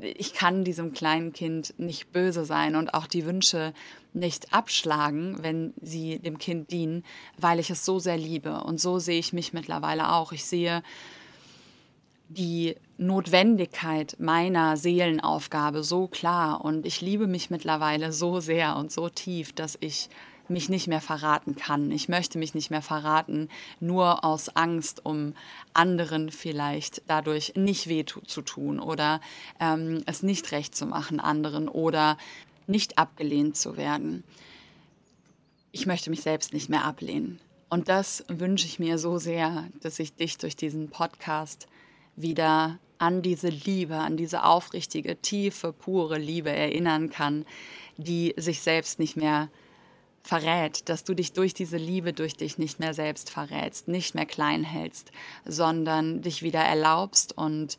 ich 0.00 0.32
kann 0.32 0.64
diesem 0.64 0.92
kleinen 0.92 1.32
Kind 1.32 1.74
nicht 1.78 2.12
böse 2.12 2.44
sein 2.44 2.76
und 2.76 2.94
auch 2.94 3.06
die 3.06 3.26
Wünsche 3.26 3.72
nicht 4.16 4.52
abschlagen, 4.52 5.36
wenn 5.42 5.74
sie 5.80 6.18
dem 6.18 6.38
Kind 6.38 6.70
dienen, 6.70 7.04
weil 7.38 7.60
ich 7.60 7.70
es 7.70 7.84
so 7.84 7.98
sehr 7.98 8.16
liebe. 8.16 8.64
Und 8.64 8.80
so 8.80 8.98
sehe 8.98 9.18
ich 9.18 9.32
mich 9.32 9.52
mittlerweile 9.52 10.12
auch. 10.12 10.32
Ich 10.32 10.44
sehe 10.44 10.82
die 12.28 12.74
Notwendigkeit 12.98 14.16
meiner 14.18 14.76
Seelenaufgabe 14.76 15.84
so 15.84 16.08
klar 16.08 16.64
und 16.64 16.86
ich 16.86 17.00
liebe 17.00 17.26
mich 17.26 17.50
mittlerweile 17.50 18.12
so 18.12 18.40
sehr 18.40 18.76
und 18.76 18.90
so 18.90 19.08
tief, 19.08 19.52
dass 19.52 19.78
ich 19.80 20.08
mich 20.48 20.68
nicht 20.68 20.86
mehr 20.86 21.00
verraten 21.00 21.56
kann. 21.56 21.90
Ich 21.90 22.08
möchte 22.08 22.38
mich 22.38 22.54
nicht 22.54 22.70
mehr 22.70 22.82
verraten, 22.82 23.48
nur 23.80 24.24
aus 24.24 24.48
Angst, 24.50 25.04
um 25.04 25.34
anderen 25.74 26.30
vielleicht 26.30 27.02
dadurch 27.06 27.54
nicht 27.56 27.88
weh 27.88 28.04
zu 28.04 28.42
tun 28.42 28.80
oder 28.80 29.20
ähm, 29.60 30.02
es 30.06 30.22
nicht 30.22 30.52
recht 30.52 30.74
zu 30.74 30.86
machen 30.86 31.20
anderen 31.20 31.68
oder 31.68 32.16
nicht 32.66 32.98
abgelehnt 32.98 33.56
zu 33.56 33.76
werden. 33.76 34.24
Ich 35.72 35.86
möchte 35.86 36.10
mich 36.10 36.22
selbst 36.22 36.52
nicht 36.52 36.68
mehr 36.68 36.84
ablehnen. 36.84 37.40
Und 37.68 37.88
das 37.88 38.24
wünsche 38.28 38.66
ich 38.66 38.78
mir 38.78 38.98
so 38.98 39.18
sehr, 39.18 39.68
dass 39.80 39.98
ich 39.98 40.14
dich 40.14 40.38
durch 40.38 40.56
diesen 40.56 40.88
Podcast 40.88 41.66
wieder 42.14 42.78
an 42.98 43.22
diese 43.22 43.48
Liebe, 43.48 43.96
an 43.96 44.16
diese 44.16 44.44
aufrichtige, 44.44 45.20
tiefe, 45.20 45.72
pure 45.72 46.18
Liebe 46.18 46.50
erinnern 46.50 47.10
kann, 47.10 47.44
die 47.96 48.34
sich 48.36 48.60
selbst 48.60 48.98
nicht 48.98 49.16
mehr 49.16 49.50
verrät, 50.22 50.88
dass 50.88 51.04
du 51.04 51.14
dich 51.14 51.32
durch 51.32 51.54
diese 51.54 51.76
Liebe 51.76 52.12
durch 52.12 52.36
dich 52.36 52.58
nicht 52.58 52.80
mehr 52.80 52.94
selbst 52.94 53.30
verrätst, 53.30 53.88
nicht 53.88 54.14
mehr 54.14 54.26
klein 54.26 54.64
hältst, 54.64 55.12
sondern 55.44 56.22
dich 56.22 56.42
wieder 56.42 56.60
erlaubst 56.60 57.36
und 57.36 57.78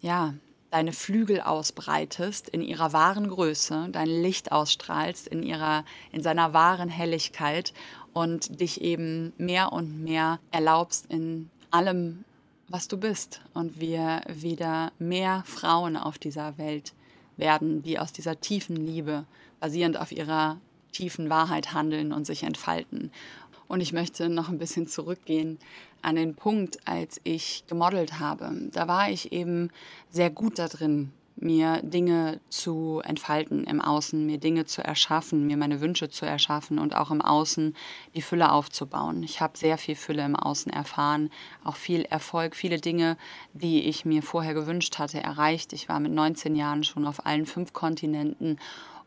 ja, 0.00 0.34
deine 0.74 0.92
Flügel 0.92 1.40
ausbreitest 1.40 2.48
in 2.48 2.60
ihrer 2.60 2.92
wahren 2.92 3.28
Größe, 3.28 3.90
dein 3.92 4.08
Licht 4.08 4.50
ausstrahlst 4.50 5.28
in 5.28 5.44
ihrer 5.44 5.84
in 6.10 6.20
seiner 6.20 6.52
wahren 6.52 6.88
Helligkeit 6.88 7.72
und 8.12 8.60
dich 8.60 8.80
eben 8.80 9.32
mehr 9.38 9.72
und 9.72 10.02
mehr 10.02 10.40
erlaubst 10.50 11.06
in 11.06 11.48
allem 11.70 12.24
was 12.66 12.88
du 12.88 12.96
bist 12.96 13.40
und 13.52 13.78
wir 13.78 14.22
wieder 14.26 14.90
mehr 14.98 15.44
Frauen 15.46 15.96
auf 15.96 16.18
dieser 16.18 16.58
Welt 16.58 16.92
werden, 17.36 17.84
die 17.84 18.00
aus 18.00 18.12
dieser 18.12 18.40
tiefen 18.40 18.74
Liebe 18.74 19.26
basierend 19.60 19.96
auf 19.96 20.10
ihrer 20.10 20.58
tiefen 20.90 21.30
Wahrheit 21.30 21.72
handeln 21.72 22.12
und 22.12 22.26
sich 22.26 22.42
entfalten. 22.42 23.12
Und 23.68 23.80
ich 23.80 23.92
möchte 23.92 24.28
noch 24.28 24.48
ein 24.48 24.58
bisschen 24.58 24.88
zurückgehen 24.88 25.58
an 26.04 26.16
den 26.16 26.34
Punkt, 26.34 26.78
als 26.86 27.20
ich 27.24 27.64
gemodelt 27.66 28.18
habe. 28.20 28.50
Da 28.72 28.88
war 28.88 29.10
ich 29.10 29.32
eben 29.32 29.70
sehr 30.10 30.30
gut 30.30 30.58
da 30.58 30.68
drin, 30.68 31.12
mir 31.36 31.80
Dinge 31.82 32.40
zu 32.48 33.02
entfalten 33.04 33.64
im 33.64 33.80
Außen, 33.80 34.24
mir 34.24 34.38
Dinge 34.38 34.66
zu 34.66 34.82
erschaffen, 34.82 35.46
mir 35.46 35.56
meine 35.56 35.80
Wünsche 35.80 36.08
zu 36.08 36.24
erschaffen 36.26 36.78
und 36.78 36.94
auch 36.94 37.10
im 37.10 37.20
Außen 37.20 37.74
die 38.14 38.22
Fülle 38.22 38.52
aufzubauen. 38.52 39.22
Ich 39.22 39.40
habe 39.40 39.58
sehr 39.58 39.76
viel 39.76 39.96
Fülle 39.96 40.24
im 40.24 40.36
Außen 40.36 40.72
erfahren, 40.72 41.30
auch 41.64 41.76
viel 41.76 42.02
Erfolg, 42.02 42.54
viele 42.54 42.78
Dinge, 42.78 43.16
die 43.52 43.82
ich 43.82 44.04
mir 44.04 44.22
vorher 44.22 44.54
gewünscht 44.54 44.98
hatte, 44.98 45.20
erreicht. 45.22 45.72
Ich 45.72 45.88
war 45.88 45.98
mit 45.98 46.12
19 46.12 46.54
Jahren 46.54 46.84
schon 46.84 47.06
auf 47.06 47.26
allen 47.26 47.46
fünf 47.46 47.72
Kontinenten 47.72 48.58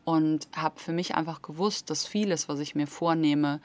und 0.04 0.48
habe 0.54 0.78
für 0.78 0.92
mich 0.92 1.14
einfach 1.14 1.42
gewusst, 1.42 1.90
dass 1.90 2.06
vieles, 2.06 2.48
was 2.48 2.60
ich 2.60 2.74
mir 2.74 2.86
vornehme, 2.86 3.60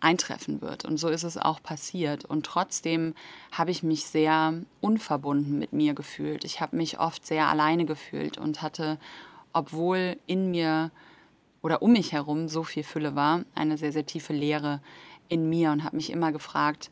eintreffen 0.00 0.60
wird. 0.60 0.84
Und 0.84 0.96
so 0.96 1.08
ist 1.08 1.24
es 1.24 1.36
auch 1.36 1.62
passiert. 1.62 2.24
Und 2.24 2.46
trotzdem 2.46 3.14
habe 3.52 3.70
ich 3.70 3.82
mich 3.82 4.04
sehr 4.06 4.54
unverbunden 4.80 5.58
mit 5.58 5.72
mir 5.72 5.94
gefühlt. 5.94 6.44
Ich 6.44 6.60
habe 6.60 6.76
mich 6.76 7.00
oft 7.00 7.26
sehr 7.26 7.48
alleine 7.48 7.84
gefühlt 7.84 8.38
und 8.38 8.62
hatte, 8.62 8.98
obwohl 9.52 10.16
in 10.26 10.50
mir 10.50 10.90
oder 11.62 11.82
um 11.82 11.92
mich 11.92 12.12
herum 12.12 12.48
so 12.48 12.62
viel 12.62 12.84
Fülle 12.84 13.14
war, 13.14 13.44
eine 13.54 13.76
sehr, 13.76 13.92
sehr 13.92 14.06
tiefe 14.06 14.32
Leere 14.32 14.80
in 15.28 15.48
mir 15.48 15.72
und 15.72 15.84
habe 15.84 15.96
mich 15.96 16.10
immer 16.10 16.32
gefragt, 16.32 16.90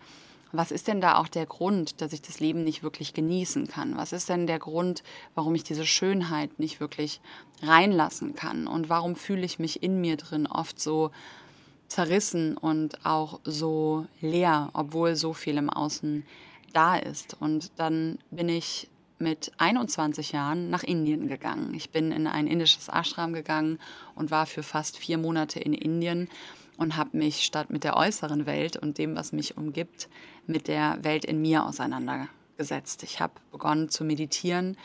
was 0.52 0.70
ist 0.70 0.88
denn 0.88 1.00
da 1.00 1.16
auch 1.16 1.28
der 1.28 1.46
Grund, 1.46 2.00
dass 2.00 2.12
ich 2.12 2.22
das 2.22 2.40
Leben 2.40 2.64
nicht 2.64 2.82
wirklich 2.82 3.14
genießen 3.14 3.66
kann? 3.66 3.96
Was 3.96 4.12
ist 4.12 4.28
denn 4.28 4.46
der 4.46 4.58
Grund, 4.58 5.02
warum 5.34 5.54
ich 5.54 5.64
diese 5.64 5.84
Schönheit 5.84 6.58
nicht 6.58 6.80
wirklich 6.80 7.20
reinlassen 7.62 8.34
kann? 8.34 8.66
Und 8.66 8.88
warum 8.88 9.16
fühle 9.16 9.44
ich 9.44 9.58
mich 9.58 9.82
in 9.82 10.00
mir 10.00 10.16
drin 10.16 10.46
oft 10.46 10.80
so 10.80 11.10
zerrissen 11.88 12.56
und 12.56 13.04
auch 13.04 13.40
so 13.44 14.06
leer, 14.20 14.70
obwohl 14.72 15.16
so 15.16 15.32
viel 15.32 15.56
im 15.56 15.70
Außen 15.70 16.24
da 16.72 16.96
ist? 16.96 17.36
Und 17.40 17.72
dann 17.76 18.18
bin 18.30 18.48
ich 18.48 18.88
mit 19.18 19.52
21 19.58 20.32
Jahren 20.32 20.68
nach 20.70 20.82
Indien 20.82 21.28
gegangen. 21.28 21.72
Ich 21.74 21.90
bin 21.90 22.12
in 22.12 22.26
ein 22.26 22.46
indisches 22.46 22.88
Ashram 22.88 23.32
gegangen 23.32 23.78
und 24.14 24.30
war 24.30 24.46
für 24.46 24.62
fast 24.62 24.98
vier 24.98 25.18
Monate 25.18 25.58
in 25.58 25.72
Indien 25.72 26.28
und 26.76 26.96
habe 26.96 27.16
mich 27.16 27.44
statt 27.44 27.70
mit 27.70 27.84
der 27.84 27.96
äußeren 27.96 28.46
Welt 28.46 28.76
und 28.76 28.98
dem, 28.98 29.16
was 29.16 29.32
mich 29.32 29.56
umgibt, 29.56 30.08
mit 30.46 30.68
der 30.68 30.98
Welt 31.02 31.24
in 31.24 31.40
mir 31.40 31.64
auseinandergesetzt. 31.64 33.02
Ich 33.02 33.20
habe 33.20 33.34
begonnen 33.50 33.88
zu 33.88 34.04
meditieren, 34.04 34.76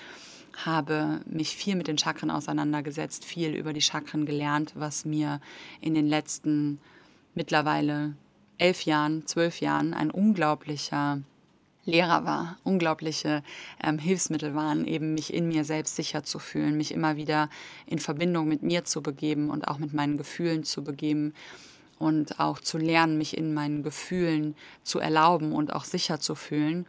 habe 0.57 1.21
mich 1.25 1.55
viel 1.55 1.75
mit 1.75 1.87
den 1.87 1.97
Chakren 1.97 2.31
auseinandergesetzt, 2.31 3.25
viel 3.25 3.55
über 3.55 3.73
die 3.73 3.81
Chakren 3.81 4.25
gelernt, 4.25 4.73
was 4.75 5.05
mir 5.05 5.41
in 5.79 5.93
den 5.93 6.07
letzten 6.07 6.79
mittlerweile 7.33 8.15
elf 8.57 8.83
Jahren, 8.83 9.25
zwölf 9.25 9.59
Jahren 9.61 9.93
ein 9.93 10.11
unglaublicher 10.11 11.21
Lehrer 11.83 12.25
war, 12.25 12.57
unglaubliche 12.63 13.41
ähm, 13.83 13.97
Hilfsmittel 13.97 14.53
waren, 14.53 14.85
eben 14.85 15.15
mich 15.15 15.33
in 15.33 15.47
mir 15.47 15.63
selbst 15.63 15.95
sicher 15.95 16.23
zu 16.23 16.37
fühlen, 16.37 16.77
mich 16.77 16.93
immer 16.93 17.15
wieder 17.15 17.49
in 17.87 17.97
Verbindung 17.97 18.47
mit 18.47 18.61
mir 18.61 18.85
zu 18.85 19.01
begeben 19.01 19.49
und 19.49 19.67
auch 19.67 19.79
mit 19.79 19.91
meinen 19.91 20.17
Gefühlen 20.17 20.63
zu 20.63 20.83
begeben 20.83 21.33
und 21.97 22.39
auch 22.39 22.59
zu 22.59 22.77
lernen, 22.77 23.17
mich 23.17 23.35
in 23.35 23.53
meinen 23.53 23.81
Gefühlen 23.81 24.55
zu 24.83 24.99
erlauben 24.99 25.53
und 25.53 25.73
auch 25.73 25.83
sicher 25.83 26.19
zu 26.19 26.35
fühlen. 26.35 26.85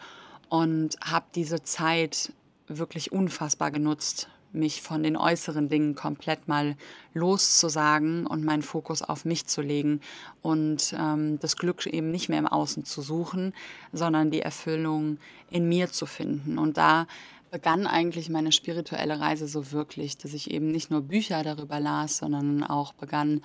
Und 0.51 0.97
habe 1.03 1.25
diese 1.35 1.63
Zeit 1.63 2.33
wirklich 2.69 3.13
unfassbar 3.13 3.71
genutzt, 3.71 4.29
mich 4.53 4.83
von 4.83 5.03
den 5.03 5.17
äußeren 5.17 5.69
Dingen 5.69 5.95
komplett 5.95 6.47
mal 6.49 6.77
loszusagen 7.15 8.27
und 8.27 8.45
meinen 8.45 8.63
Fokus 8.63 9.03
auf 9.03 9.25
mich 9.25 9.47
zu 9.47 9.63
legen 9.63 10.01
und 10.43 10.95
ähm, 10.99 11.39
das 11.41 11.57
Glück 11.57 11.87
eben 11.87 12.11
nicht 12.11 12.29
mehr 12.29 12.39
im 12.39 12.47
Außen 12.47 12.85
zu 12.85 13.03
suchen, 13.03 13.55
sondern 13.93 14.31
die 14.31 14.43
Erfüllung 14.43 15.19
in 15.51 15.69
mir 15.69 15.91
zu 15.91 16.07
finden. 16.07 16.59
Und 16.59 16.77
da 16.77 17.07
begann 17.51 17.87
eigentlich 17.87 18.31
meine 18.31 18.53
spirituelle 18.53 19.21
Reise 19.21 19.47
so 19.47 19.73
wirklich, 19.73 20.17
dass 20.17 20.33
ich 20.33 20.51
eben 20.51 20.71
nicht 20.71 20.91
nur 20.91 21.03
Bücher 21.03 21.43
darüber 21.43 21.81
las, 21.81 22.19
sondern 22.19 22.65
auch 22.65 22.93
begann 22.95 23.43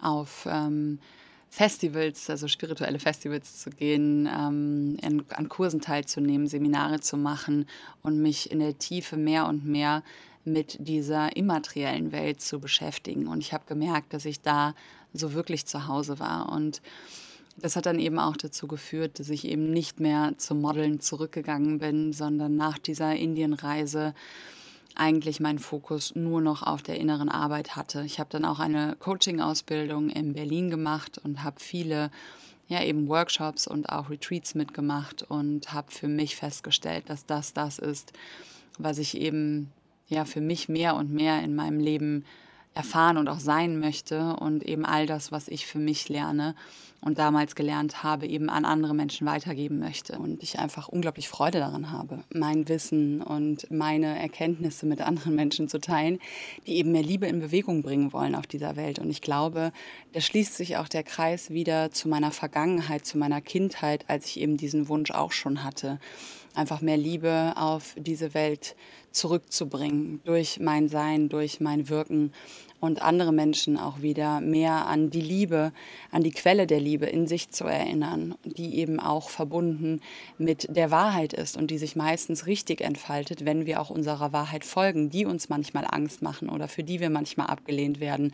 auf 0.00 0.46
ähm, 0.50 1.00
Festivals, 1.50 2.28
also 2.28 2.46
spirituelle 2.46 2.98
Festivals 2.98 3.60
zu 3.60 3.70
gehen, 3.70 4.26
ähm, 4.26 4.96
in, 5.02 5.24
an 5.30 5.48
Kursen 5.48 5.80
teilzunehmen, 5.80 6.46
Seminare 6.46 7.00
zu 7.00 7.16
machen 7.16 7.66
und 8.02 8.20
mich 8.20 8.50
in 8.50 8.58
der 8.58 8.78
Tiefe 8.78 9.16
mehr 9.16 9.46
und 9.46 9.64
mehr 9.64 10.02
mit 10.44 10.76
dieser 10.80 11.36
immateriellen 11.36 12.12
Welt 12.12 12.40
zu 12.40 12.60
beschäftigen. 12.60 13.26
Und 13.26 13.40
ich 13.40 13.52
habe 13.52 13.64
gemerkt, 13.66 14.12
dass 14.12 14.24
ich 14.24 14.40
da 14.40 14.74
so 15.12 15.32
wirklich 15.32 15.66
zu 15.66 15.86
Hause 15.86 16.18
war. 16.18 16.52
Und 16.52 16.82
das 17.56 17.76
hat 17.76 17.86
dann 17.86 17.98
eben 17.98 18.18
auch 18.18 18.36
dazu 18.36 18.68
geführt, 18.68 19.18
dass 19.18 19.30
ich 19.30 19.46
eben 19.46 19.70
nicht 19.70 20.00
mehr 20.00 20.34
zum 20.36 20.60
Modeln 20.60 21.00
zurückgegangen 21.00 21.78
bin, 21.78 22.12
sondern 22.12 22.56
nach 22.56 22.78
dieser 22.78 23.16
Indienreise 23.16 24.14
eigentlich 24.94 25.40
meinen 25.40 25.58
Fokus 25.58 26.14
nur 26.14 26.40
noch 26.40 26.62
auf 26.62 26.82
der 26.82 26.98
inneren 26.98 27.28
Arbeit 27.28 27.76
hatte. 27.76 28.02
Ich 28.04 28.18
habe 28.18 28.30
dann 28.30 28.44
auch 28.44 28.58
eine 28.58 28.96
Coaching-Ausbildung 28.98 30.10
in 30.10 30.32
Berlin 30.32 30.70
gemacht 30.70 31.18
und 31.18 31.44
habe 31.44 31.60
viele 31.60 32.10
ja 32.68 32.82
eben 32.82 33.08
Workshops 33.08 33.66
und 33.66 33.88
auch 33.88 34.10
Retreats 34.10 34.54
mitgemacht 34.54 35.22
und 35.22 35.72
habe 35.72 35.90
für 35.90 36.08
mich 36.08 36.36
festgestellt, 36.36 37.04
dass 37.08 37.26
das 37.26 37.52
das 37.54 37.78
ist, 37.78 38.12
was 38.78 38.98
ich 38.98 39.16
eben 39.16 39.72
ja 40.08 40.24
für 40.24 40.40
mich 40.40 40.68
mehr 40.68 40.94
und 40.96 41.12
mehr 41.12 41.42
in 41.42 41.54
meinem 41.54 41.80
Leben 41.80 42.24
erfahren 42.78 43.16
und 43.16 43.28
auch 43.28 43.40
sein 43.40 43.80
möchte 43.80 44.36
und 44.36 44.62
eben 44.62 44.86
all 44.86 45.06
das, 45.06 45.32
was 45.32 45.48
ich 45.48 45.66
für 45.66 45.80
mich 45.80 46.08
lerne 46.08 46.54
und 47.00 47.18
damals 47.18 47.56
gelernt 47.56 48.04
habe, 48.04 48.28
eben 48.28 48.48
an 48.48 48.64
andere 48.64 48.94
Menschen 48.94 49.26
weitergeben 49.26 49.80
möchte. 49.80 50.18
Und 50.18 50.44
ich 50.44 50.60
einfach 50.60 50.88
unglaublich 50.88 51.28
Freude 51.28 51.58
daran 51.58 51.90
habe, 51.90 52.22
mein 52.32 52.68
Wissen 52.68 53.20
und 53.20 53.68
meine 53.70 54.16
Erkenntnisse 54.18 54.86
mit 54.86 55.00
anderen 55.00 55.34
Menschen 55.34 55.68
zu 55.68 55.80
teilen, 55.80 56.20
die 56.66 56.76
eben 56.76 56.92
mehr 56.92 57.02
Liebe 57.02 57.26
in 57.26 57.40
Bewegung 57.40 57.82
bringen 57.82 58.12
wollen 58.12 58.36
auf 58.36 58.46
dieser 58.46 58.76
Welt. 58.76 59.00
Und 59.00 59.10
ich 59.10 59.22
glaube, 59.22 59.72
da 60.12 60.20
schließt 60.20 60.56
sich 60.56 60.76
auch 60.76 60.88
der 60.88 61.02
Kreis 61.02 61.50
wieder 61.50 61.90
zu 61.90 62.08
meiner 62.08 62.30
Vergangenheit, 62.30 63.04
zu 63.04 63.18
meiner 63.18 63.40
Kindheit, 63.40 64.04
als 64.08 64.26
ich 64.26 64.40
eben 64.40 64.56
diesen 64.56 64.88
Wunsch 64.88 65.10
auch 65.10 65.32
schon 65.32 65.64
hatte 65.64 65.98
einfach 66.58 66.80
mehr 66.80 66.96
Liebe 66.96 67.52
auf 67.56 67.94
diese 67.96 68.34
Welt 68.34 68.74
zurückzubringen 69.12 70.20
durch 70.24 70.58
mein 70.60 70.88
Sein, 70.88 71.28
durch 71.28 71.60
mein 71.60 71.88
Wirken 71.88 72.32
und 72.80 73.02
andere 73.02 73.32
Menschen 73.32 73.76
auch 73.76 74.02
wieder 74.02 74.40
mehr 74.40 74.86
an 74.86 75.10
die 75.10 75.20
Liebe, 75.20 75.72
an 76.10 76.22
die 76.22 76.30
Quelle 76.30 76.66
der 76.66 76.80
Liebe 76.80 77.06
in 77.06 77.26
sich 77.26 77.50
zu 77.50 77.64
erinnern, 77.64 78.36
die 78.44 78.76
eben 78.76 79.00
auch 79.00 79.30
verbunden 79.30 80.00
mit 80.38 80.66
der 80.74 80.90
Wahrheit 80.90 81.32
ist 81.32 81.56
und 81.56 81.70
die 81.70 81.78
sich 81.78 81.96
meistens 81.96 82.46
richtig 82.46 82.80
entfaltet, 82.80 83.44
wenn 83.44 83.66
wir 83.66 83.80
auch 83.80 83.90
unserer 83.90 84.32
Wahrheit 84.32 84.64
folgen, 84.64 85.10
die 85.10 85.26
uns 85.26 85.48
manchmal 85.48 85.86
Angst 85.90 86.22
machen 86.22 86.48
oder 86.48 86.68
für 86.68 86.84
die 86.84 87.00
wir 87.00 87.10
manchmal 87.10 87.48
abgelehnt 87.48 88.00
werden. 88.00 88.32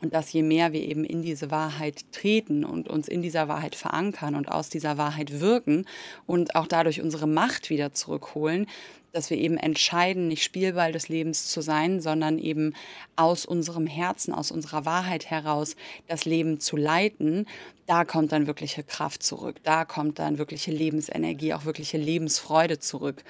Und 0.00 0.14
dass 0.14 0.32
je 0.32 0.42
mehr 0.42 0.72
wir 0.72 0.82
eben 0.82 1.04
in 1.04 1.22
diese 1.22 1.50
Wahrheit 1.50 2.04
treten 2.12 2.64
und 2.64 2.88
uns 2.88 3.08
in 3.08 3.22
dieser 3.22 3.48
Wahrheit 3.48 3.74
verankern 3.74 4.34
und 4.34 4.50
aus 4.50 4.68
dieser 4.68 4.96
Wahrheit 4.96 5.40
wirken 5.40 5.84
und 6.26 6.54
auch 6.54 6.66
dadurch 6.66 7.02
unsere 7.02 7.26
Macht 7.26 7.70
wieder 7.70 7.92
zurückholen, 7.92 8.66
dass 9.12 9.30
wir 9.30 9.36
eben 9.36 9.56
entscheiden, 9.56 10.28
nicht 10.28 10.42
Spielball 10.42 10.92
des 10.92 11.08
Lebens 11.08 11.48
zu 11.48 11.60
sein, 11.60 12.00
sondern 12.00 12.38
eben 12.38 12.74
aus 13.16 13.44
unserem 13.44 13.86
Herzen, 13.86 14.32
aus 14.34 14.50
unserer 14.50 14.84
Wahrheit 14.84 15.30
heraus 15.30 15.76
das 16.08 16.24
Leben 16.24 16.60
zu 16.60 16.76
leiten, 16.76 17.46
da 17.86 18.04
kommt 18.04 18.32
dann 18.32 18.46
wirkliche 18.46 18.84
Kraft 18.84 19.22
zurück, 19.22 19.56
da 19.64 19.84
kommt 19.84 20.18
dann 20.18 20.38
wirkliche 20.38 20.70
Lebensenergie, 20.70 21.52
auch 21.52 21.64
wirkliche 21.64 21.98
Lebensfreude 21.98 22.78
zurück. 22.78 23.22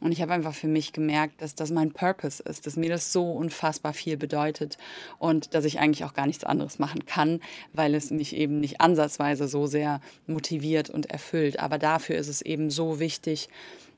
Und 0.00 0.12
ich 0.12 0.20
habe 0.20 0.32
einfach 0.32 0.54
für 0.54 0.68
mich 0.68 0.92
gemerkt, 0.92 1.40
dass 1.40 1.54
das 1.54 1.70
mein 1.70 1.92
Purpose 1.92 2.42
ist, 2.42 2.66
dass 2.66 2.76
mir 2.76 2.90
das 2.90 3.12
so 3.12 3.32
unfassbar 3.32 3.94
viel 3.94 4.16
bedeutet 4.16 4.76
und 5.18 5.54
dass 5.54 5.64
ich 5.64 5.80
eigentlich 5.80 6.04
auch 6.04 6.12
gar 6.12 6.26
nichts 6.26 6.44
anderes 6.44 6.78
machen 6.78 7.06
kann, 7.06 7.40
weil 7.72 7.94
es 7.94 8.10
mich 8.10 8.36
eben 8.36 8.60
nicht 8.60 8.80
ansatzweise 8.80 9.48
so 9.48 9.66
sehr 9.66 10.00
motiviert 10.26 10.90
und 10.90 11.06
erfüllt. 11.06 11.58
Aber 11.58 11.78
dafür 11.78 12.16
ist 12.16 12.28
es 12.28 12.42
eben 12.42 12.70
so 12.70 13.00
wichtig, 13.00 13.48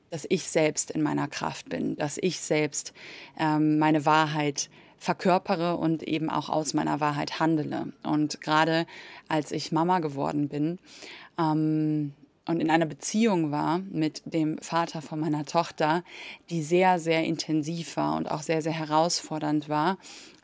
dass 0.09 0.25
ich 0.29 0.43
selbst 0.43 0.91
in 0.91 1.01
meiner 1.01 1.27
Kraft 1.27 1.69
bin, 1.69 1.95
dass 1.95 2.17
ich 2.21 2.39
selbst 2.39 2.93
ähm, 3.39 3.77
meine 3.79 4.05
Wahrheit 4.05 4.69
verkörpere 4.99 5.77
und 5.77 6.03
eben 6.03 6.29
auch 6.29 6.49
aus 6.49 6.73
meiner 6.73 6.99
Wahrheit 6.99 7.39
handele. 7.39 7.93
Und 8.03 8.41
gerade 8.41 8.85
als 9.27 9.51
ich 9.51 9.71
Mama 9.71 9.99
geworden 9.99 10.49
bin 10.49 10.79
ähm, 11.37 12.13
und 12.47 12.61
in 12.61 12.71
einer 12.71 12.85
Beziehung 12.85 13.51
war 13.51 13.79
mit 13.79 14.21
dem 14.25 14.57
Vater 14.59 15.01
von 15.01 15.19
meiner 15.19 15.45
Tochter, 15.45 16.03
die 16.49 16.63
sehr, 16.63 16.99
sehr 16.99 17.23
intensiv 17.25 17.97
war 17.97 18.15
und 18.15 18.31
auch 18.31 18.41
sehr, 18.41 18.61
sehr 18.61 18.73
herausfordernd 18.73 19.69
war, 19.69 19.97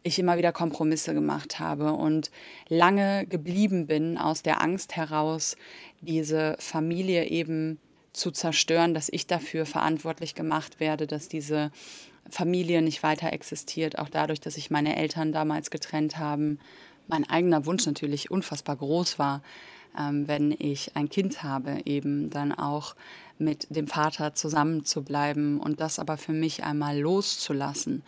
ich 0.04 0.19
immer 0.19 0.38
wieder 0.38 0.52
Kompromisse 0.52 1.13
gemacht 1.13 1.60
habe 1.60 1.93
und 1.93 2.30
lange 2.67 3.26
geblieben 3.26 3.88
bin 3.88 4.17
aus 4.17 4.43
der 4.43 4.62
Angst 4.62 4.97
heraus, 4.97 5.56
diese 6.02 6.58
Familie 6.60 7.26
eben 7.30 7.80
zu 8.13 8.32
zerstören, 8.32 8.93
dass 8.93 9.10
ich 9.12 9.28
dafür 9.28 9.65
verantwortlich 9.65 10.36
gemacht 10.36 10.80
werde, 10.80 11.08
dass 11.08 11.28
diese 11.28 11.71
Familie 12.30 12.82
nicht 12.82 13.04
weiter 13.04 13.34
existiert, 13.34 13.99
auch 13.99 14.10
dadurch, 14.10 14.39
dass 14.39 14.54
sich 14.54 14.71
meine 14.71 14.95
Eltern 14.95 15.32
damals 15.32 15.71
getrennt 15.71 16.17
haben. 16.17 16.60
Mein 17.08 17.30
eigener 17.30 17.65
Wunsch 17.65 17.86
natürlich 17.86 18.32
unfassbar 18.32 18.78
groß 18.78 19.19
war, 19.19 19.41
ähm, 19.97 20.28
wenn 20.28 20.52
ich 20.58 20.95
ein 20.95 21.10
Kind 21.10 21.43
habe, 21.43 21.82
eben 21.86 22.30
dann 22.30 22.54
auch 22.54 22.95
mit 23.38 23.67
dem 23.76 23.88
Vater 23.88 24.36
zusammenzubleiben 24.36 25.60
und 25.60 25.82
das 25.82 25.99
aber 25.99 26.17
für 26.17 26.34
mich 26.34 26.63
einmal 26.63 26.97
loszulassen 26.97 28.04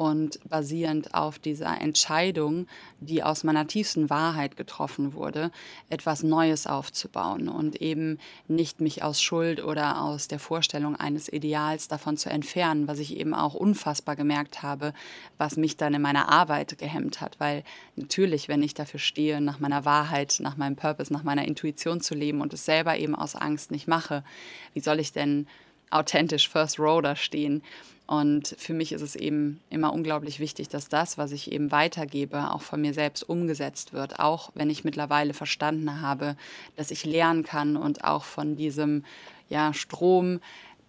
und 0.00 0.40
basierend 0.48 1.12
auf 1.12 1.38
dieser 1.38 1.78
Entscheidung, 1.78 2.66
die 3.00 3.22
aus 3.22 3.44
meiner 3.44 3.66
tiefsten 3.66 4.08
Wahrheit 4.08 4.56
getroffen 4.56 5.12
wurde, 5.12 5.50
etwas 5.90 6.22
Neues 6.22 6.66
aufzubauen 6.66 7.50
und 7.50 7.82
eben 7.82 8.18
nicht 8.48 8.80
mich 8.80 9.02
aus 9.02 9.20
Schuld 9.20 9.62
oder 9.62 10.00
aus 10.00 10.26
der 10.26 10.38
Vorstellung 10.38 10.96
eines 10.96 11.30
Ideals 11.30 11.86
davon 11.86 12.16
zu 12.16 12.30
entfernen, 12.30 12.88
was 12.88 12.98
ich 12.98 13.14
eben 13.14 13.34
auch 13.34 13.52
unfassbar 13.52 14.16
gemerkt 14.16 14.62
habe, 14.62 14.94
was 15.36 15.58
mich 15.58 15.76
dann 15.76 15.92
in 15.92 16.00
meiner 16.00 16.30
Arbeit 16.30 16.78
gehemmt 16.78 17.20
hat, 17.20 17.38
weil 17.38 17.62
natürlich, 17.96 18.48
wenn 18.48 18.62
ich 18.62 18.72
dafür 18.72 19.00
stehe, 19.00 19.42
nach 19.42 19.60
meiner 19.60 19.84
Wahrheit, 19.84 20.38
nach 20.40 20.56
meinem 20.56 20.76
Purpose, 20.76 21.12
nach 21.12 21.24
meiner 21.24 21.44
Intuition 21.44 22.00
zu 22.00 22.14
leben 22.14 22.40
und 22.40 22.54
es 22.54 22.64
selber 22.64 22.96
eben 22.96 23.14
aus 23.14 23.36
Angst 23.36 23.70
nicht 23.70 23.86
mache, 23.86 24.24
wie 24.72 24.80
soll 24.80 24.98
ich 24.98 25.12
denn 25.12 25.46
authentisch 25.90 26.48
First 26.48 26.78
Row 26.78 27.02
da 27.02 27.16
stehen? 27.16 27.62
Und 28.10 28.56
für 28.58 28.74
mich 28.74 28.90
ist 28.90 29.02
es 29.02 29.14
eben 29.14 29.60
immer 29.70 29.92
unglaublich 29.92 30.40
wichtig, 30.40 30.68
dass 30.68 30.88
das, 30.88 31.16
was 31.16 31.30
ich 31.30 31.52
eben 31.52 31.70
weitergebe, 31.70 32.50
auch 32.50 32.60
von 32.60 32.80
mir 32.80 32.92
selbst 32.92 33.22
umgesetzt 33.22 33.92
wird. 33.92 34.18
Auch 34.18 34.50
wenn 34.56 34.68
ich 34.68 34.82
mittlerweile 34.82 35.32
verstanden 35.32 36.02
habe, 36.02 36.34
dass 36.74 36.90
ich 36.90 37.04
lernen 37.04 37.44
kann 37.44 37.76
und 37.76 38.02
auch 38.02 38.24
von 38.24 38.56
diesem 38.56 39.04
ja, 39.48 39.72
Strom 39.72 40.40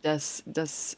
des, 0.04 0.42
des 0.48 0.98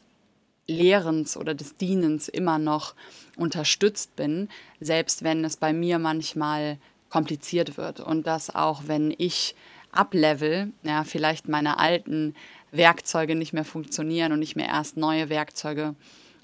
Lehrens 0.66 1.36
oder 1.36 1.52
des 1.52 1.76
Dienens 1.76 2.28
immer 2.28 2.58
noch 2.58 2.94
unterstützt 3.36 4.16
bin, 4.16 4.48
selbst 4.80 5.24
wenn 5.24 5.44
es 5.44 5.58
bei 5.58 5.74
mir 5.74 5.98
manchmal 5.98 6.78
kompliziert 7.10 7.76
wird. 7.76 8.00
Und 8.00 8.26
dass 8.26 8.54
auch 8.54 8.84
wenn 8.86 9.14
ich 9.18 9.54
ablevel, 9.92 10.72
ja, 10.84 11.04
vielleicht 11.04 11.48
meine 11.50 11.78
alten 11.78 12.34
Werkzeuge 12.76 13.34
nicht 13.34 13.52
mehr 13.52 13.64
funktionieren 13.64 14.32
und 14.32 14.42
ich 14.42 14.56
mir 14.56 14.66
erst 14.66 14.96
neue 14.96 15.28
Werkzeuge 15.28 15.94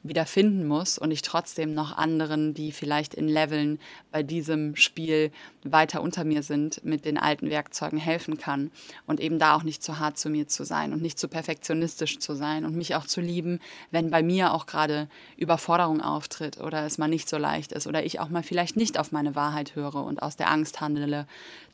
wieder 0.02 0.24
finden 0.24 0.66
muss 0.66 0.98
und 0.98 1.10
ich 1.10 1.22
trotzdem 1.22 1.74
noch 1.74 1.96
anderen, 1.96 2.54
die 2.54 2.72
vielleicht 2.72 3.14
in 3.14 3.28
Leveln 3.28 3.78
bei 4.10 4.22
diesem 4.22 4.76
Spiel 4.76 5.30
weiter 5.64 6.03
unter 6.03 6.25
mir 6.25 6.42
sind, 6.42 6.85
mit 6.85 7.05
den 7.05 7.18
alten 7.18 7.51
Werkzeugen 7.51 7.99
helfen 7.99 8.38
kann 8.38 8.70
und 9.07 9.20
eben 9.20 9.38
da 9.38 9.55
auch 9.55 9.62
nicht 9.62 9.83
zu 9.83 9.99
hart 9.99 10.18
zu 10.18 10.31
mir 10.31 10.49
zu 10.49 10.64
sein 10.64 10.92
und 10.92 11.03
nicht 11.03 11.18
zu 11.18 11.29
perfektionistisch 11.29 12.18
zu 12.18 12.35
sein 12.35 12.64
und 12.64 12.77
mich 12.77 12.94
auch 12.94 13.07
zu 13.07 13.20
lieben, 13.20 13.61
wenn 13.90 14.11
bei 14.11 14.23
mir 14.23 14.55
auch 14.55 14.66
gerade 14.66 15.09
Überforderung 15.37 16.01
auftritt 16.01 16.59
oder 16.59 16.87
es 16.87 16.99
mal 16.99 17.09
nicht 17.09 17.29
so 17.29 17.37
leicht 17.37 17.73
ist 17.73 17.87
oder 17.87 18.05
ich 18.05 18.20
auch 18.20 18.31
mal 18.31 18.42
vielleicht 18.42 18.77
nicht 18.77 18.99
auf 18.99 19.12
meine 19.12 19.35
Wahrheit 19.35 19.75
höre 19.75 20.05
und 20.05 20.23
aus 20.23 20.37
der 20.37 20.51
Angst 20.51 20.81
handele, 20.81 21.27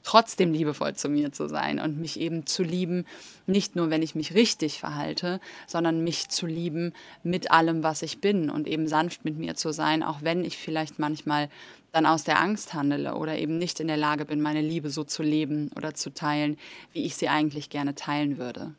trotzdem 0.03 0.53
liebevoll 0.53 0.95
zu 0.95 1.09
mir 1.09 1.33
zu 1.33 1.49
sein 1.49 1.81
und 1.81 1.99
mich 1.99 2.19
eben 2.21 2.47
zu 2.47 2.63
lieben, 2.63 3.05
nicht 3.47 3.77
nur, 3.77 3.91
wenn 3.91 4.03
ich 4.03 4.15
mich 4.15 4.35
richtig 4.35 4.79
verhalte, 4.79 5.41
sondern 5.67 6.03
mich 6.03 6.29
zu 6.29 6.47
lieben 6.47 6.93
mit 7.23 7.51
allem, 7.51 7.83
was 7.83 8.03
ich 8.03 8.21
bin 8.21 8.49
und 8.49 8.69
eben 8.69 8.87
sanft 8.89 9.25
mit 9.25 9.37
mir 9.37 9.57
zu 9.57 9.73
sein, 9.73 10.03
auch 10.03 10.23
wenn 10.23 10.45
ich 10.45 10.57
vielleicht 10.57 10.99
manchmal 10.99 11.49
dann 11.97 12.05
aus 12.05 12.25
der 12.25 12.39
Angst 12.39 12.75
handele 12.75 13.15
oder 13.15 13.39
eben 13.39 13.57
nicht 13.57 13.81
in 13.81 13.89
der 13.89 13.97
Lage 13.97 14.27
bin, 14.27 14.43
meine 14.43 14.61
Liebe 14.61 14.91
so 14.91 15.03
zu 15.03 15.23
leben 15.23 15.71
oder 15.77 15.95
zu 15.95 16.13
teilen, 16.13 16.59
wie 16.93 17.07
ich 17.07 17.17
sie 17.17 17.31
eigentlich 17.31 17.71
gerne 17.71 17.95
teilen 17.95 18.37
würde. 18.37 18.75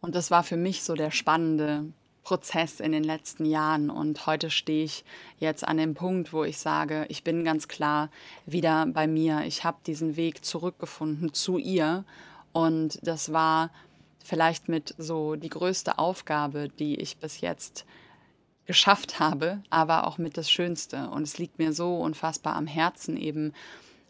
Und 0.00 0.14
das 0.14 0.30
war 0.30 0.42
für 0.42 0.56
mich 0.56 0.84
so 0.84 0.94
der 0.94 1.10
spannende 1.10 1.84
Prozess 2.22 2.80
in 2.80 2.92
den 2.92 3.04
letzten 3.04 3.44
Jahren. 3.44 3.90
Und 3.90 4.24
heute 4.24 4.48
stehe 4.48 4.84
ich 4.84 5.04
jetzt 5.38 5.68
an 5.68 5.76
dem 5.76 5.94
Punkt, 5.94 6.32
wo 6.32 6.44
ich 6.44 6.56
sage, 6.56 7.04
ich 7.10 7.24
bin 7.24 7.44
ganz 7.44 7.68
klar 7.68 8.08
wieder 8.46 8.86
bei 8.86 9.06
mir. 9.06 9.42
Ich 9.44 9.64
habe 9.64 9.76
diesen 9.86 10.16
Weg 10.16 10.46
zurückgefunden 10.46 11.34
zu 11.34 11.58
ihr. 11.58 12.06
Und 12.54 13.00
das 13.02 13.34
war 13.34 13.70
vielleicht 14.24 14.70
mit 14.70 14.94
so 14.96 15.36
die 15.36 15.50
größte 15.50 15.98
Aufgabe, 15.98 16.68
die 16.70 16.94
ich 16.96 17.18
bis 17.18 17.42
jetzt 17.42 17.84
geschafft 18.66 19.20
habe, 19.20 19.62
aber 19.70 20.06
auch 20.06 20.18
mit 20.18 20.36
das 20.36 20.50
Schönste. 20.50 21.08
Und 21.10 21.22
es 21.22 21.38
liegt 21.38 21.58
mir 21.58 21.72
so 21.72 21.96
unfassbar 21.98 22.56
am 22.56 22.66
Herzen, 22.66 23.16
eben 23.16 23.52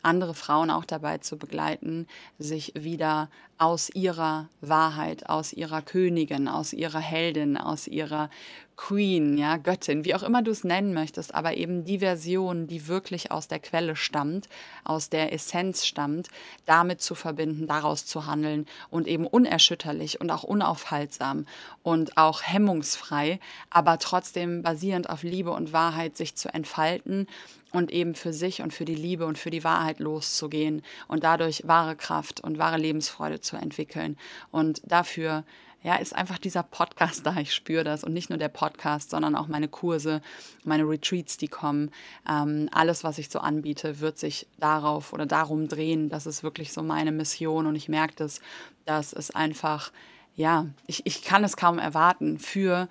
andere 0.04 0.34
Frauen 0.34 0.70
auch 0.70 0.84
dabei 0.84 1.18
zu 1.18 1.36
begleiten, 1.36 2.06
sich 2.38 2.72
wieder 2.74 3.28
aus 3.58 3.88
ihrer 3.90 4.48
Wahrheit, 4.60 5.28
aus 5.28 5.52
ihrer 5.52 5.80
Königin, 5.80 6.48
aus 6.48 6.72
ihrer 6.72 6.98
Heldin, 7.00 7.56
aus 7.56 7.86
ihrer 7.86 8.28
Queen, 8.76 9.38
ja, 9.38 9.56
Göttin, 9.56 10.04
wie 10.04 10.16
auch 10.16 10.24
immer 10.24 10.42
du 10.42 10.50
es 10.50 10.64
nennen 10.64 10.94
möchtest, 10.94 11.32
aber 11.32 11.56
eben 11.56 11.84
die 11.84 12.00
Version, 12.00 12.66
die 12.66 12.88
wirklich 12.88 13.30
aus 13.30 13.46
der 13.46 13.60
Quelle 13.60 13.94
stammt, 13.94 14.48
aus 14.82 15.10
der 15.10 15.32
Essenz 15.32 15.86
stammt, 15.86 16.28
damit 16.66 17.00
zu 17.00 17.14
verbinden, 17.14 17.68
daraus 17.68 18.04
zu 18.04 18.26
handeln 18.26 18.66
und 18.90 19.06
eben 19.06 19.28
unerschütterlich 19.28 20.20
und 20.20 20.30
auch 20.30 20.42
unaufhaltsam 20.42 21.46
und 21.84 22.16
auch 22.16 22.42
hemmungsfrei, 22.42 23.38
aber 23.70 23.98
trotzdem 24.00 24.62
basierend 24.62 25.08
auf 25.08 25.22
Liebe 25.22 25.52
und 25.52 25.72
Wahrheit 25.72 26.16
sich 26.16 26.34
zu 26.34 26.52
entfalten 26.52 27.28
und 27.74 27.90
eben 27.90 28.14
für 28.14 28.32
sich 28.32 28.62
und 28.62 28.72
für 28.72 28.84
die 28.84 28.94
Liebe 28.94 29.26
und 29.26 29.36
für 29.36 29.50
die 29.50 29.64
Wahrheit 29.64 29.98
loszugehen 29.98 30.82
und 31.08 31.24
dadurch 31.24 31.66
wahre 31.66 31.96
Kraft 31.96 32.40
und 32.40 32.56
wahre 32.56 32.78
Lebensfreude 32.78 33.40
zu 33.40 33.56
entwickeln. 33.56 34.16
Und 34.50 34.80
dafür 34.84 35.44
ja, 35.82 35.96
ist 35.96 36.14
einfach 36.14 36.38
dieser 36.38 36.62
Podcast 36.62 37.26
da. 37.26 37.36
Ich 37.36 37.52
spüre 37.52 37.84
das. 37.84 38.04
Und 38.04 38.12
nicht 38.12 38.30
nur 38.30 38.38
der 38.38 38.48
Podcast, 38.48 39.10
sondern 39.10 39.34
auch 39.34 39.48
meine 39.48 39.68
Kurse, 39.68 40.22
meine 40.64 40.88
Retreats, 40.88 41.36
die 41.36 41.48
kommen. 41.48 41.90
Ähm, 42.28 42.68
alles, 42.72 43.04
was 43.04 43.18
ich 43.18 43.28
so 43.28 43.40
anbiete, 43.40 44.00
wird 44.00 44.18
sich 44.18 44.46
darauf 44.58 45.12
oder 45.12 45.26
darum 45.26 45.68
drehen. 45.68 46.08
Das 46.08 46.26
ist 46.26 46.42
wirklich 46.42 46.72
so 46.72 46.82
meine 46.82 47.12
Mission. 47.12 47.66
Und 47.66 47.74
ich 47.74 47.88
merke 47.88 48.14
das, 48.16 48.40
dass 48.86 49.12
es 49.12 49.32
einfach, 49.32 49.90
ja, 50.36 50.66
ich, 50.86 51.04
ich 51.06 51.22
kann 51.22 51.44
es 51.44 51.56
kaum 51.56 51.78
erwarten, 51.78 52.38
für 52.38 52.88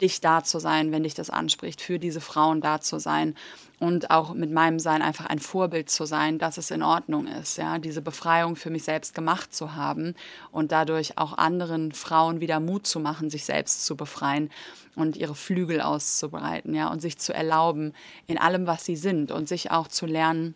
dich 0.00 0.20
da 0.20 0.42
zu 0.42 0.58
sein, 0.58 0.92
wenn 0.92 1.02
dich 1.02 1.14
das 1.14 1.30
anspricht, 1.30 1.80
für 1.80 1.98
diese 1.98 2.20
Frauen 2.20 2.60
da 2.60 2.80
zu 2.80 2.98
sein 2.98 3.34
und 3.78 4.10
auch 4.10 4.34
mit 4.34 4.52
meinem 4.52 4.78
Sein 4.78 5.02
einfach 5.02 5.26
ein 5.26 5.40
Vorbild 5.40 5.90
zu 5.90 6.04
sein, 6.04 6.38
dass 6.38 6.56
es 6.56 6.70
in 6.70 6.82
Ordnung 6.82 7.26
ist, 7.26 7.58
ja, 7.58 7.78
diese 7.78 8.00
Befreiung 8.00 8.54
für 8.56 8.70
mich 8.70 8.84
selbst 8.84 9.14
gemacht 9.14 9.54
zu 9.54 9.74
haben 9.74 10.14
und 10.52 10.72
dadurch 10.72 11.18
auch 11.18 11.36
anderen 11.36 11.92
Frauen 11.92 12.40
wieder 12.40 12.60
Mut 12.60 12.86
zu 12.86 13.00
machen, 13.00 13.28
sich 13.28 13.44
selbst 13.44 13.84
zu 13.84 13.96
befreien 13.96 14.50
und 14.94 15.16
ihre 15.16 15.34
Flügel 15.34 15.80
auszubreiten, 15.80 16.74
ja, 16.74 16.88
und 16.88 17.00
sich 17.00 17.18
zu 17.18 17.34
erlauben 17.34 17.92
in 18.26 18.38
allem, 18.38 18.66
was 18.66 18.84
sie 18.84 18.96
sind 18.96 19.32
und 19.32 19.48
sich 19.48 19.70
auch 19.70 19.88
zu 19.88 20.06
lernen, 20.06 20.54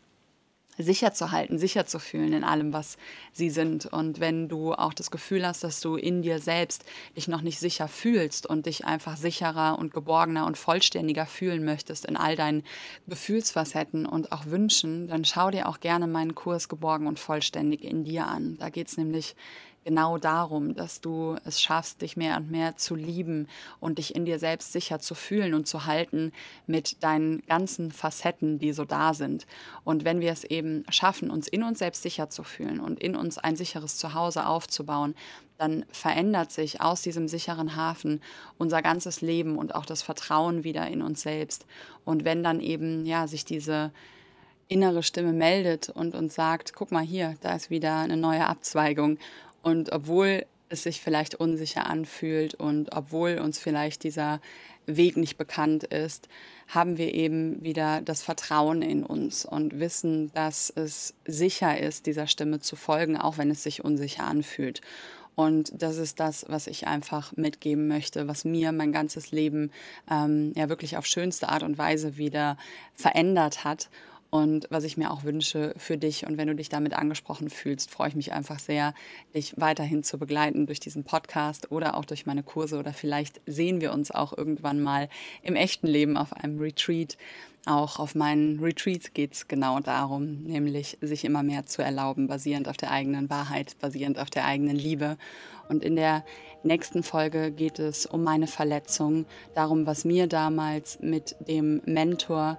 sicher 0.78 1.12
zu 1.12 1.30
halten, 1.30 1.58
sicher 1.58 1.86
zu 1.86 1.98
fühlen 1.98 2.32
in 2.32 2.44
allem, 2.44 2.72
was 2.72 2.96
sie 3.32 3.50
sind. 3.50 3.86
Und 3.86 4.20
wenn 4.20 4.48
du 4.48 4.74
auch 4.74 4.92
das 4.92 5.10
Gefühl 5.10 5.46
hast, 5.46 5.64
dass 5.64 5.80
du 5.80 5.96
in 5.96 6.22
dir 6.22 6.38
selbst 6.38 6.84
dich 7.16 7.28
noch 7.28 7.42
nicht 7.42 7.58
sicher 7.58 7.88
fühlst 7.88 8.46
und 8.46 8.66
dich 8.66 8.84
einfach 8.84 9.16
sicherer 9.16 9.78
und 9.78 9.94
geborgener 9.94 10.46
und 10.46 10.58
vollständiger 10.58 11.26
fühlen 11.26 11.64
möchtest 11.64 12.04
in 12.04 12.16
all 12.16 12.36
deinen 12.36 12.62
Gefühlsfacetten 13.06 14.06
und 14.06 14.32
auch 14.32 14.46
Wünschen, 14.46 15.08
dann 15.08 15.24
schau 15.24 15.50
dir 15.50 15.68
auch 15.68 15.80
gerne 15.80 16.06
meinen 16.06 16.34
Kurs 16.34 16.68
Geborgen 16.68 17.06
und 17.06 17.18
Vollständig 17.18 17.84
in 17.84 18.04
dir 18.04 18.26
an. 18.26 18.56
Da 18.58 18.68
geht 18.68 18.88
es 18.88 18.96
nämlich 18.96 19.34
genau 19.86 20.18
darum, 20.18 20.74
dass 20.74 21.00
du 21.00 21.36
es 21.44 21.62
schaffst, 21.62 22.02
dich 22.02 22.16
mehr 22.16 22.36
und 22.36 22.50
mehr 22.50 22.76
zu 22.76 22.96
lieben 22.96 23.46
und 23.78 23.98
dich 23.98 24.16
in 24.16 24.24
dir 24.24 24.40
selbst 24.40 24.72
sicher 24.72 24.98
zu 24.98 25.14
fühlen 25.14 25.54
und 25.54 25.68
zu 25.68 25.86
halten 25.86 26.32
mit 26.66 27.04
deinen 27.04 27.46
ganzen 27.46 27.92
Facetten, 27.92 28.58
die 28.58 28.72
so 28.72 28.84
da 28.84 29.14
sind. 29.14 29.46
Und 29.84 30.04
wenn 30.04 30.20
wir 30.20 30.32
es 30.32 30.42
eben 30.42 30.84
schaffen, 30.88 31.30
uns 31.30 31.46
in 31.46 31.62
uns 31.62 31.78
selbst 31.78 32.02
sicher 32.02 32.28
zu 32.28 32.42
fühlen 32.42 32.80
und 32.80 32.98
in 32.98 33.14
uns 33.14 33.38
ein 33.38 33.54
sicheres 33.54 33.96
Zuhause 33.96 34.46
aufzubauen, 34.46 35.14
dann 35.56 35.84
verändert 35.92 36.50
sich 36.50 36.80
aus 36.80 37.02
diesem 37.02 37.28
sicheren 37.28 37.76
Hafen 37.76 38.20
unser 38.58 38.82
ganzes 38.82 39.20
Leben 39.20 39.56
und 39.56 39.76
auch 39.76 39.86
das 39.86 40.02
Vertrauen 40.02 40.64
wieder 40.64 40.88
in 40.88 41.00
uns 41.00 41.22
selbst. 41.22 41.64
Und 42.04 42.24
wenn 42.24 42.42
dann 42.42 42.58
eben 42.58 43.06
ja 43.06 43.28
sich 43.28 43.44
diese 43.44 43.92
innere 44.68 45.02
Stimme 45.02 45.32
meldet 45.32 45.90
und 45.90 46.14
uns 46.14 46.34
sagt, 46.34 46.72
guck 46.74 46.90
mal 46.90 47.04
hier, 47.04 47.36
da 47.40 47.54
ist 47.54 47.70
wieder 47.70 47.98
eine 47.98 48.16
neue 48.16 48.46
Abzweigung 48.46 49.18
und 49.66 49.90
obwohl 49.90 50.46
es 50.68 50.84
sich 50.84 51.00
vielleicht 51.00 51.34
unsicher 51.34 51.86
anfühlt 51.90 52.54
und 52.54 52.94
obwohl 52.94 53.38
uns 53.38 53.58
vielleicht 53.58 54.04
dieser 54.04 54.40
Weg 54.86 55.16
nicht 55.16 55.38
bekannt 55.38 55.82
ist, 55.82 56.28
haben 56.68 56.98
wir 56.98 57.12
eben 57.12 57.64
wieder 57.64 58.00
das 58.00 58.22
Vertrauen 58.22 58.80
in 58.80 59.02
uns 59.02 59.44
und 59.44 59.80
wissen, 59.80 60.32
dass 60.34 60.70
es 60.70 61.14
sicher 61.24 61.80
ist, 61.80 62.06
dieser 62.06 62.28
Stimme 62.28 62.60
zu 62.60 62.76
folgen, 62.76 63.16
auch 63.16 63.38
wenn 63.38 63.50
es 63.50 63.64
sich 63.64 63.84
unsicher 63.84 64.22
anfühlt. 64.22 64.82
Und 65.34 65.72
das 65.82 65.96
ist 65.96 66.20
das, 66.20 66.46
was 66.48 66.68
ich 66.68 66.86
einfach 66.86 67.36
mitgeben 67.36 67.88
möchte, 67.88 68.28
was 68.28 68.44
mir 68.44 68.70
mein 68.70 68.92
ganzes 68.92 69.32
Leben 69.32 69.72
ähm, 70.08 70.52
ja 70.54 70.68
wirklich 70.68 70.96
auf 70.96 71.06
schönste 71.06 71.48
Art 71.48 71.64
und 71.64 71.76
Weise 71.76 72.16
wieder 72.16 72.56
verändert 72.94 73.64
hat 73.64 73.90
und 74.36 74.66
was 74.70 74.84
ich 74.84 74.96
mir 74.96 75.10
auch 75.10 75.24
wünsche 75.24 75.72
für 75.78 75.96
dich. 75.96 76.26
Und 76.26 76.36
wenn 76.36 76.48
du 76.48 76.54
dich 76.54 76.68
damit 76.68 76.92
angesprochen 76.92 77.48
fühlst, 77.48 77.90
freue 77.90 78.08
ich 78.08 78.16
mich 78.16 78.32
einfach 78.32 78.58
sehr, 78.58 78.92
dich 79.34 79.54
weiterhin 79.56 80.02
zu 80.02 80.18
begleiten 80.18 80.66
durch 80.66 80.78
diesen 80.78 81.04
Podcast 81.04 81.72
oder 81.72 81.96
auch 81.96 82.04
durch 82.04 82.26
meine 82.26 82.42
Kurse. 82.42 82.78
Oder 82.78 82.92
vielleicht 82.92 83.40
sehen 83.46 83.80
wir 83.80 83.92
uns 83.92 84.10
auch 84.10 84.36
irgendwann 84.36 84.80
mal 84.80 85.08
im 85.42 85.56
echten 85.56 85.86
Leben 85.86 86.16
auf 86.16 86.32
einem 86.34 86.58
Retreat. 86.58 87.16
Auch 87.64 87.98
auf 87.98 88.14
meinen 88.14 88.60
Retreats 88.60 89.14
geht 89.14 89.32
es 89.32 89.48
genau 89.48 89.80
darum, 89.80 90.42
nämlich 90.44 90.98
sich 91.00 91.24
immer 91.24 91.42
mehr 91.42 91.66
zu 91.66 91.82
erlauben, 91.82 92.28
basierend 92.28 92.68
auf 92.68 92.76
der 92.76 92.92
eigenen 92.92 93.28
Wahrheit, 93.30 93.76
basierend 93.80 94.18
auf 94.18 94.30
der 94.30 94.44
eigenen 94.44 94.76
Liebe. 94.76 95.16
Und 95.68 95.82
in 95.82 95.96
der 95.96 96.24
nächsten 96.62 97.02
Folge 97.02 97.50
geht 97.50 97.78
es 97.78 98.06
um 98.06 98.22
meine 98.22 98.46
Verletzung, 98.46 99.24
darum, 99.54 99.86
was 99.86 100.04
mir 100.04 100.26
damals 100.26 101.00
mit 101.00 101.34
dem 101.40 101.80
Mentor 101.86 102.58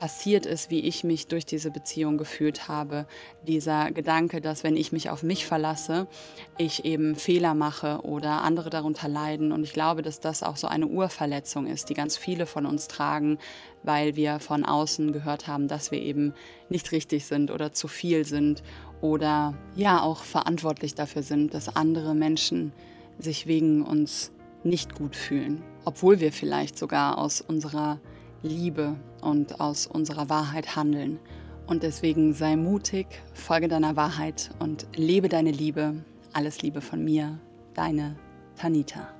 passiert 0.00 0.46
ist, 0.46 0.70
wie 0.70 0.80
ich 0.80 1.04
mich 1.04 1.26
durch 1.26 1.44
diese 1.44 1.70
Beziehung 1.70 2.16
gefühlt 2.16 2.68
habe. 2.68 3.06
Dieser 3.46 3.92
Gedanke, 3.92 4.40
dass 4.40 4.64
wenn 4.64 4.74
ich 4.74 4.92
mich 4.92 5.10
auf 5.10 5.22
mich 5.22 5.44
verlasse, 5.44 6.08
ich 6.56 6.86
eben 6.86 7.14
Fehler 7.14 7.54
mache 7.54 8.00
oder 8.02 8.42
andere 8.42 8.70
darunter 8.70 9.08
leiden. 9.08 9.52
Und 9.52 9.62
ich 9.62 9.74
glaube, 9.74 10.00
dass 10.00 10.18
das 10.18 10.42
auch 10.42 10.56
so 10.56 10.66
eine 10.66 10.86
Urverletzung 10.86 11.66
ist, 11.66 11.90
die 11.90 11.94
ganz 11.94 12.16
viele 12.16 12.46
von 12.46 12.64
uns 12.64 12.88
tragen, 12.88 13.38
weil 13.82 14.16
wir 14.16 14.40
von 14.40 14.64
außen 14.64 15.12
gehört 15.12 15.46
haben, 15.46 15.68
dass 15.68 15.90
wir 15.90 16.00
eben 16.00 16.32
nicht 16.70 16.92
richtig 16.92 17.26
sind 17.26 17.50
oder 17.50 17.74
zu 17.74 17.86
viel 17.86 18.24
sind 18.24 18.62
oder 19.02 19.54
ja 19.76 20.00
auch 20.00 20.22
verantwortlich 20.22 20.94
dafür 20.94 21.22
sind, 21.22 21.52
dass 21.52 21.76
andere 21.76 22.14
Menschen 22.14 22.72
sich 23.18 23.46
wegen 23.46 23.82
uns 23.82 24.32
nicht 24.64 24.94
gut 24.94 25.14
fühlen, 25.14 25.62
obwohl 25.84 26.20
wir 26.20 26.32
vielleicht 26.32 26.78
sogar 26.78 27.18
aus 27.18 27.42
unserer 27.42 28.00
Liebe 28.42 28.96
und 29.20 29.60
aus 29.60 29.86
unserer 29.86 30.28
Wahrheit 30.28 30.76
handeln. 30.76 31.18
Und 31.66 31.82
deswegen 31.82 32.34
sei 32.34 32.56
mutig, 32.56 33.06
folge 33.34 33.68
deiner 33.68 33.96
Wahrheit 33.96 34.50
und 34.58 34.86
lebe 34.96 35.28
deine 35.28 35.50
Liebe. 35.50 36.04
Alles 36.32 36.62
Liebe 36.62 36.80
von 36.80 37.04
mir, 37.04 37.38
deine 37.74 38.16
Tanita. 38.56 39.19